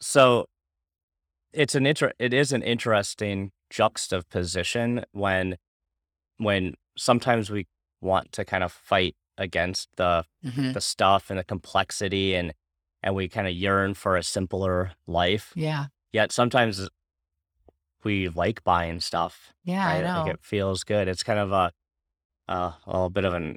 so 0.00 0.46
it's 1.52 1.74
an 1.74 1.86
inter- 1.86 2.12
it 2.18 2.34
is 2.34 2.52
an 2.52 2.62
interesting 2.62 3.52
juxtaposition 3.70 5.04
when 5.12 5.56
when 6.38 6.74
sometimes 6.96 7.50
we 7.50 7.66
want 8.00 8.32
to 8.32 8.44
kind 8.44 8.62
of 8.64 8.72
fight 8.72 9.14
against 9.38 9.88
the 9.96 10.24
hmm 10.44 10.72
the 10.72 10.80
stuff 10.80 11.30
and 11.30 11.38
the 11.38 11.44
complexity 11.44 12.34
and 12.34 12.52
and 13.04 13.14
we 13.14 13.28
kind 13.28 13.46
of 13.46 13.52
yearn 13.52 13.94
for 13.94 14.16
a 14.16 14.22
simpler 14.24 14.90
life 15.06 15.52
Yeah, 15.54 15.86
yet 16.12 16.32
sometimes 16.32 16.88
we 18.02 18.28
like 18.28 18.62
buying 18.64 19.00
stuff 19.00 19.52
yeah. 19.64 19.86
right? 19.86 20.04
I 20.04 20.08
know. 20.18 20.24
think 20.24 20.34
it 20.34 20.40
feels 20.42 20.84
good 20.84 21.06
it's 21.08 21.22
kind 21.22 21.38
of 21.38 21.52
a 21.52 21.72
uh, 22.48 22.72
a 22.86 22.90
little 22.90 23.10
bit 23.10 23.24
of 23.24 23.32
an 23.34 23.56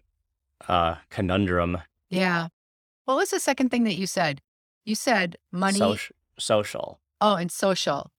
uh 0.67 0.95
conundrum 1.09 1.79
Yeah. 2.09 2.47
What 3.05 3.15
was 3.17 3.29
the 3.31 3.39
second 3.39 3.69
thing 3.69 3.83
that 3.85 3.95
you 3.95 4.05
said? 4.07 4.41
You 4.85 4.95
said 4.95 5.37
money. 5.51 5.77
soc- 5.77 6.11
social 6.37 6.99
Oh, 7.19 7.35
and 7.35 7.51
social. 7.51 8.11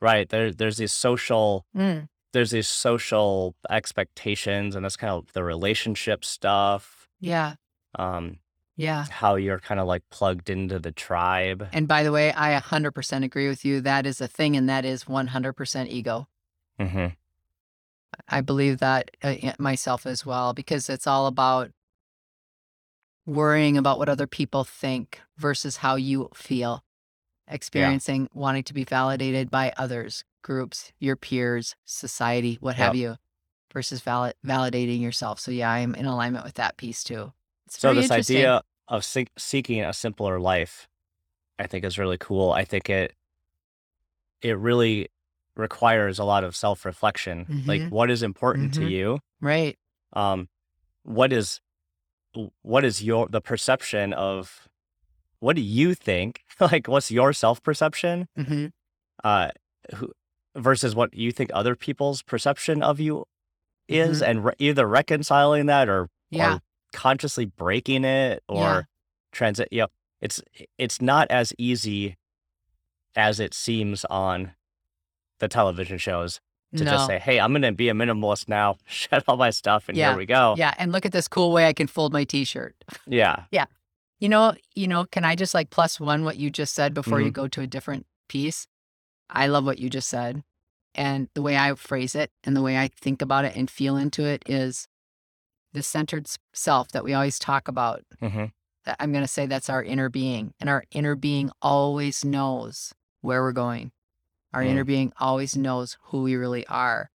right 0.00 0.28
there 0.28 0.50
there's 0.52 0.78
these 0.78 0.92
social 0.92 1.64
Mm. 1.76 2.08
there's 2.32 2.50
these 2.50 2.68
social 2.68 3.54
expectations 3.68 4.74
and 4.74 4.84
that's 4.84 4.96
kind 4.96 5.12
of 5.12 5.32
the 5.32 5.44
relationship 5.44 6.24
stuff 6.24 7.08
Yeah. 7.20 7.54
um 7.98 8.38
Yeah. 8.76 9.04
how 9.10 9.34
you're 9.36 9.58
kind 9.58 9.78
of 9.80 9.86
like 9.86 10.02
plugged 10.10 10.48
into 10.48 10.78
the 10.78 10.92
tribe 10.92 11.68
And 11.72 11.86
by 11.86 12.02
the 12.02 12.12
way, 12.12 12.32
I 12.32 12.58
100% 12.58 13.24
agree 13.24 13.48
with 13.48 13.64
you. 13.64 13.80
That 13.80 14.06
is 14.06 14.20
a 14.20 14.28
thing, 14.28 14.56
and 14.56 14.68
that 14.68 14.84
is 14.84 15.04
100% 15.04 15.88
ego. 15.88 16.28
hmm 16.78 17.06
I 18.28 18.40
believe 18.40 18.78
that 18.78 19.10
uh, 19.22 19.34
myself 19.58 20.04
as 20.06 20.26
well, 20.26 20.52
because 20.52 20.88
it's 20.90 21.06
all 21.06 21.26
about 21.26 21.70
worrying 23.26 23.76
about 23.76 23.98
what 23.98 24.08
other 24.08 24.26
people 24.26 24.64
think 24.64 25.20
versus 25.36 25.78
how 25.78 25.94
you 25.96 26.28
feel, 26.34 26.82
experiencing 27.46 28.28
wanting 28.34 28.64
to 28.64 28.74
be 28.74 28.84
validated 28.84 29.50
by 29.50 29.72
others, 29.76 30.24
groups, 30.42 30.92
your 30.98 31.16
peers, 31.16 31.76
society, 31.84 32.58
what 32.60 32.76
have 32.76 32.94
you, 32.94 33.16
versus 33.72 34.00
valid- 34.00 34.34
validating 34.44 35.00
yourself. 35.00 35.38
So, 35.38 35.50
yeah, 35.50 35.70
I'm 35.70 35.94
in 35.94 36.06
alignment 36.06 36.44
with 36.44 36.54
that 36.54 36.76
piece 36.76 37.04
too. 37.04 37.32
It's 37.70 37.78
so 37.78 37.94
this 37.94 38.10
idea 38.10 38.62
of 38.88 39.04
seek 39.04 39.28
seeking 39.38 39.80
a 39.82 39.92
simpler 39.92 40.40
life 40.40 40.88
i 41.58 41.66
think 41.66 41.84
is 41.84 41.98
really 41.98 42.18
cool 42.18 42.50
i 42.52 42.64
think 42.64 42.90
it 42.90 43.14
it 44.42 44.58
really 44.58 45.08
requires 45.56 46.18
a 46.18 46.24
lot 46.24 46.42
of 46.44 46.56
self-reflection 46.56 47.64
like 47.66 47.80
Mhm. 47.82 47.90
what 47.90 48.10
is 48.10 48.22
important 48.22 48.74
to 48.74 48.80
Mhm. 48.80 48.90
you 48.90 49.18
Right. 49.40 49.78
um, 50.12 50.48
what 51.02 51.32
is 51.32 51.60
what 52.62 52.84
is 52.84 53.02
your 53.02 53.28
the 53.28 53.40
perception 53.40 54.12
of 54.12 54.68
what 55.40 55.56
do 55.56 55.62
you 55.62 55.94
think? 55.94 56.44
like, 56.60 56.86
what's 56.86 57.10
your 57.10 57.32
self 57.32 57.62
perception? 57.62 58.28
hmm 58.36 58.66
Uh, 59.24 59.50
who, 59.94 60.12
versus 60.56 60.94
what 60.94 61.12
you 61.14 61.32
think 61.32 61.50
other 61.52 61.74
people's 61.76 62.22
perception 62.22 62.82
of 62.82 63.00
you 63.00 63.24
is, 63.88 64.22
and 64.22 64.44
re- 64.44 64.54
either 64.58 64.86
reconciling 64.86 65.66
that 65.66 65.88
or 65.88 66.08
Yeah. 66.30 66.56
or 66.56 66.60
consciously 66.92 67.44
breaking 67.44 68.04
it 68.04 68.42
or 68.48 68.58
Yeah. 68.58 68.82
transit. 69.32 69.68
You 69.70 69.82
know, 69.82 69.88
it's 70.20 70.42
it's 70.78 71.00
not 71.00 71.30
as 71.30 71.52
easy 71.58 72.16
as 73.16 73.40
it 73.40 73.54
seems 73.54 74.04
on 74.06 74.52
the 75.38 75.48
television 75.48 75.98
shows 75.98 76.40
to 76.76 76.84
no. 76.84 76.92
just 76.92 77.06
say, 77.06 77.18
"Hey, 77.18 77.40
I'm 77.40 77.52
going 77.52 77.62
to 77.62 77.72
be 77.72 77.88
a 77.88 77.94
minimalist 77.94 78.48
now. 78.48 78.76
Shed 78.86 79.24
all 79.26 79.36
my 79.36 79.50
stuff, 79.50 79.88
and 79.88 79.96
Yeah. 79.96 80.10
here 80.10 80.18
we 80.18 80.26
go." 80.26 80.54
Yeah. 80.58 80.74
And 80.78 80.92
look 80.92 81.04
at 81.06 81.12
this 81.12 81.26
cool 81.28 81.52
way 81.52 81.66
I 81.66 81.72
can 81.72 81.86
fold 81.86 82.12
my 82.12 82.24
t-shirt. 82.24 82.74
Yeah. 83.06 83.44
yeah. 83.50 83.64
You 84.20 84.28
know, 84.28 84.54
you 84.74 84.86
know, 84.86 85.06
can 85.06 85.24
I 85.24 85.34
just 85.34 85.54
like 85.54 85.70
plus 85.70 85.98
one 85.98 86.24
what 86.24 86.36
you 86.36 86.50
just 86.50 86.74
said 86.74 86.92
before 86.94 87.18
Mm-hmm. 87.18 87.26
you 87.26 87.32
go 87.32 87.48
to 87.48 87.62
a 87.62 87.66
different 87.66 88.06
piece? 88.28 88.66
I 89.30 89.46
love 89.46 89.64
what 89.64 89.78
you 89.78 89.88
just 89.88 90.08
said. 90.08 90.44
And 90.94 91.28
the 91.34 91.40
way 91.42 91.56
I 91.56 91.72
phrase 91.74 92.14
it 92.14 92.30
and 92.44 92.54
the 92.56 92.62
way 92.62 92.76
I 92.76 92.88
think 92.88 93.22
about 93.22 93.44
it 93.46 93.56
and 93.56 93.70
feel 93.70 93.96
into 93.96 94.24
it 94.24 94.42
is 94.46 94.88
the 95.72 95.82
centered 95.82 96.28
self 96.52 96.88
that 96.92 97.04
we 97.04 97.12
always 97.14 97.38
talk 97.38 97.68
about. 97.68 98.02
hmm 98.20 98.46
I'm 98.98 99.12
going 99.12 99.22
to 99.24 99.28
say 99.28 99.44
that's 99.46 99.68
our 99.68 99.82
inner 99.84 100.08
being. 100.08 100.54
And 100.58 100.70
our 100.70 100.84
inner 100.90 101.14
being 101.14 101.50
always 101.60 102.24
knows 102.24 102.94
where 103.20 103.42
we're 103.42 103.52
going. 103.52 103.92
Our 104.54 104.62
Mm. 104.62 104.68
inner 104.70 104.84
being 104.84 105.12
always 105.20 105.56
knows 105.56 105.96
who 106.04 106.22
we 106.22 106.34
really 106.34 106.66
are. 106.66 107.10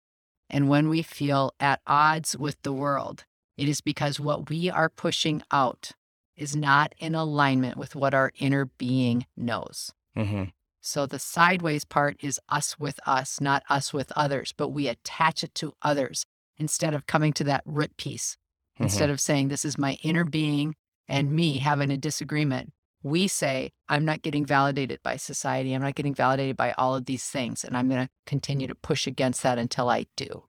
And 0.50 0.70
when 0.70 0.90
we 0.90 1.02
feel 1.02 1.54
at 1.60 1.82
odds 1.88 2.38
with 2.38 2.62
the 2.62 2.72
world, 2.72 3.26
it 3.58 3.68
is 3.68 3.82
because 3.82 4.20
what 4.20 4.50
we 4.50 4.70
are 4.70 4.90
pushing 4.90 5.42
out 5.52 5.92
is 6.36 6.56
not 6.56 6.94
in 7.00 7.16
alignment 7.16 7.78
with 7.78 7.96
what 7.96 8.14
our 8.14 8.32
inner 8.38 8.66
being 8.66 9.26
knows. 9.36 9.92
hmm 10.16 10.44
So 10.82 11.08
the 11.08 11.20
sideways 11.20 11.84
part 11.84 12.18
is 12.20 12.40
us 12.48 12.80
with 12.80 13.00
us, 13.08 13.42
not 13.42 13.64
us 13.70 13.92
with 13.92 14.12
others, 14.16 14.54
but 14.56 14.70
we 14.70 14.88
attach 14.88 15.44
it 15.44 15.56
to 15.56 15.74
others 15.82 16.26
instead 16.58 16.94
of 16.94 17.08
coming 17.08 17.34
to 17.34 17.44
that 17.46 17.64
root 17.66 17.98
piece. 17.98 18.38
Instead 18.80 19.10
of 19.10 19.22
saying, 19.22 19.48
This 19.48 19.66
is 19.66 19.78
my 19.78 19.98
inner 20.04 20.24
being 20.24 20.76
and 21.08 21.32
me 21.32 21.60
having 21.60 21.92
a 21.92 21.98
disagreement, 21.98 22.74
we 23.04 23.28
say, 23.28 23.72
I'm 23.88 24.04
not 24.04 24.24
getting 24.24 24.46
validated 24.46 25.00
by 25.04 25.18
society. 25.18 25.74
I'm 25.74 25.82
not 25.82 25.96
getting 25.96 26.16
validated 26.16 26.58
by 26.58 26.72
all 26.72 26.96
of 26.96 27.06
these 27.06 27.24
things. 27.24 27.64
And 27.64 27.78
I'm 27.78 27.88
going 27.88 28.04
to 28.06 28.10
continue 28.26 28.68
to 28.68 28.76
push 28.76 29.06
against 29.06 29.44
that 29.44 29.60
until 29.60 29.90
I 29.90 30.08
do. 30.16 30.46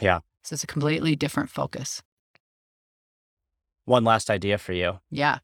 Yeah. 0.00 0.20
So 0.44 0.54
it's 0.54 0.62
a 0.62 0.68
completely 0.68 1.16
different 1.16 1.50
focus. 1.50 2.02
One 3.84 4.04
last 4.04 4.30
idea 4.30 4.58
for 4.58 4.72
you. 4.72 5.00
Yeah. 5.10 5.38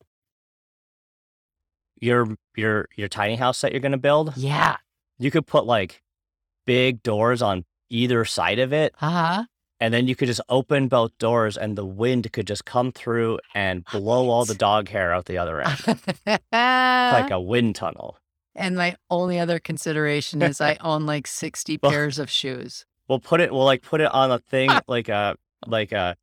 Your 2.01 2.37
your 2.57 2.89
your 2.97 3.09
tiny 3.09 3.37
house 3.37 3.61
that 3.61 3.73
you're 3.73 3.81
going 3.81 3.93
to 3.93 3.99
build. 3.99 4.33
Yeah. 4.37 4.77
You 5.19 5.31
could 5.31 5.47
put 5.47 5.67
like 5.67 6.03
big 6.67 7.03
doors 7.03 7.43
on 7.43 7.65
either 7.91 8.25
side 8.25 8.59
of 8.59 8.73
it, 8.73 8.95
Uh 9.01 9.45
and 9.83 9.93
then 9.93 10.07
you 10.07 10.15
could 10.15 10.29
just 10.29 10.41
open 10.49 10.87
both 10.87 11.11
doors, 11.19 11.57
and 11.59 11.77
the 11.77 11.85
wind 11.85 12.33
could 12.33 12.47
just 12.47 12.65
come 12.65 12.93
through 12.93 13.41
and 13.53 13.85
oh, 13.93 13.99
blow 13.99 14.31
all 14.31 14.45
the 14.45 14.55
dog 14.55 14.89
hair 14.89 15.13
out 15.13 15.25
the 15.25 15.39
other 15.39 15.61
end, 15.61 16.01
like 16.53 17.31
a 17.33 17.41
wind 17.41 17.75
tunnel. 17.75 18.17
and 18.55 18.77
my 18.77 18.95
only 19.11 19.41
other 19.41 19.59
consideration 19.59 20.41
is 20.41 20.61
I 20.61 20.77
own 20.83 21.05
like 21.05 21.27
60 21.27 21.81
Well- 21.83 21.91
pairs 21.91 22.21
of 22.21 22.31
shoes. 22.31 22.87
We'll 23.09 23.19
put 23.19 23.41
it. 23.41 23.53
We'll 23.53 23.65
like 23.65 23.83
put 23.83 24.01
it 24.01 24.11
on 24.13 24.31
a 24.31 24.39
thing 24.39 24.71
like 24.87 25.09
a 25.09 25.35
like 25.67 25.91
a 25.91 26.17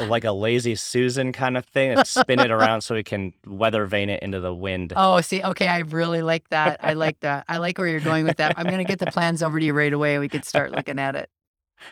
like 0.00 0.24
a 0.24 0.32
lazy 0.32 0.74
Susan 0.74 1.30
kind 1.32 1.58
of 1.58 1.66
thing, 1.66 1.92
and 1.92 2.06
spin 2.06 2.40
it 2.40 2.50
around 2.50 2.80
so 2.80 2.94
we 2.94 3.02
can 3.02 3.34
weather 3.46 3.84
vane 3.84 4.08
it 4.08 4.22
into 4.22 4.40
the 4.40 4.54
wind. 4.54 4.94
Oh, 4.96 5.20
see, 5.20 5.42
okay, 5.42 5.68
I 5.68 5.80
really 5.80 6.22
like 6.22 6.48
that. 6.48 6.80
I 6.82 6.94
like 6.94 7.20
that. 7.20 7.44
I 7.48 7.58
like 7.58 7.76
where 7.76 7.86
you're 7.86 8.00
going 8.00 8.24
with 8.24 8.38
that. 8.38 8.54
I'm 8.56 8.64
going 8.64 8.78
to 8.78 8.84
get 8.84 8.98
the 8.98 9.10
plans 9.12 9.42
over 9.42 9.60
to 9.60 9.64
you 9.66 9.74
right 9.74 9.92
away. 9.92 10.18
We 10.18 10.30
could 10.30 10.46
start 10.46 10.72
looking 10.72 10.98
at 10.98 11.14
it. 11.16 11.28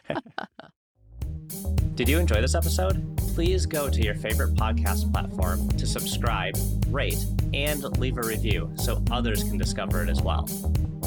Did 1.94 2.08
you 2.08 2.18
enjoy 2.18 2.40
this 2.40 2.54
episode? 2.54 3.16
Please 3.34 3.66
go 3.66 3.90
to 3.90 4.02
your 4.02 4.14
favorite 4.14 4.54
podcast 4.54 5.12
platform 5.12 5.68
to 5.72 5.86
subscribe, 5.86 6.56
rate, 6.88 7.22
and 7.52 7.82
leave 7.98 8.16
a 8.16 8.22
review 8.22 8.72
so 8.76 9.02
others 9.10 9.44
can 9.44 9.58
discover 9.58 10.02
it 10.02 10.08
as 10.08 10.22
well. 10.22 10.48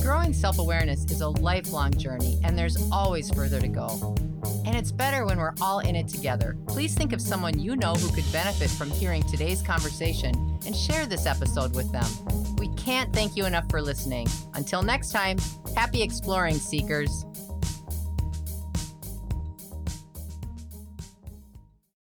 Growing 0.03 0.33
self 0.33 0.59
awareness 0.59 1.05
is 1.05 1.21
a 1.21 1.29
lifelong 1.29 1.93
journey, 1.93 2.39
and 2.43 2.57
there's 2.57 2.77
always 2.91 3.29
further 3.31 3.59
to 3.59 3.67
go. 3.67 4.15
And 4.65 4.75
it's 4.75 4.91
better 4.91 5.25
when 5.25 5.37
we're 5.37 5.53
all 5.61 5.79
in 5.79 5.95
it 5.95 6.07
together. 6.07 6.57
Please 6.67 6.93
think 6.93 7.13
of 7.13 7.21
someone 7.21 7.59
you 7.59 7.75
know 7.75 7.93
who 7.93 8.13
could 8.13 8.29
benefit 8.31 8.69
from 8.69 8.91
hearing 8.91 9.23
today's 9.23 9.61
conversation 9.61 10.59
and 10.65 10.75
share 10.75 11.05
this 11.05 11.25
episode 11.25 11.75
with 11.75 11.91
them. 11.91 12.55
We 12.57 12.67
can't 12.75 13.13
thank 13.13 13.35
you 13.35 13.45
enough 13.45 13.69
for 13.69 13.81
listening. 13.81 14.27
Until 14.53 14.83
next 14.83 15.11
time, 15.11 15.37
happy 15.75 16.01
exploring, 16.01 16.55
seekers. 16.55 17.25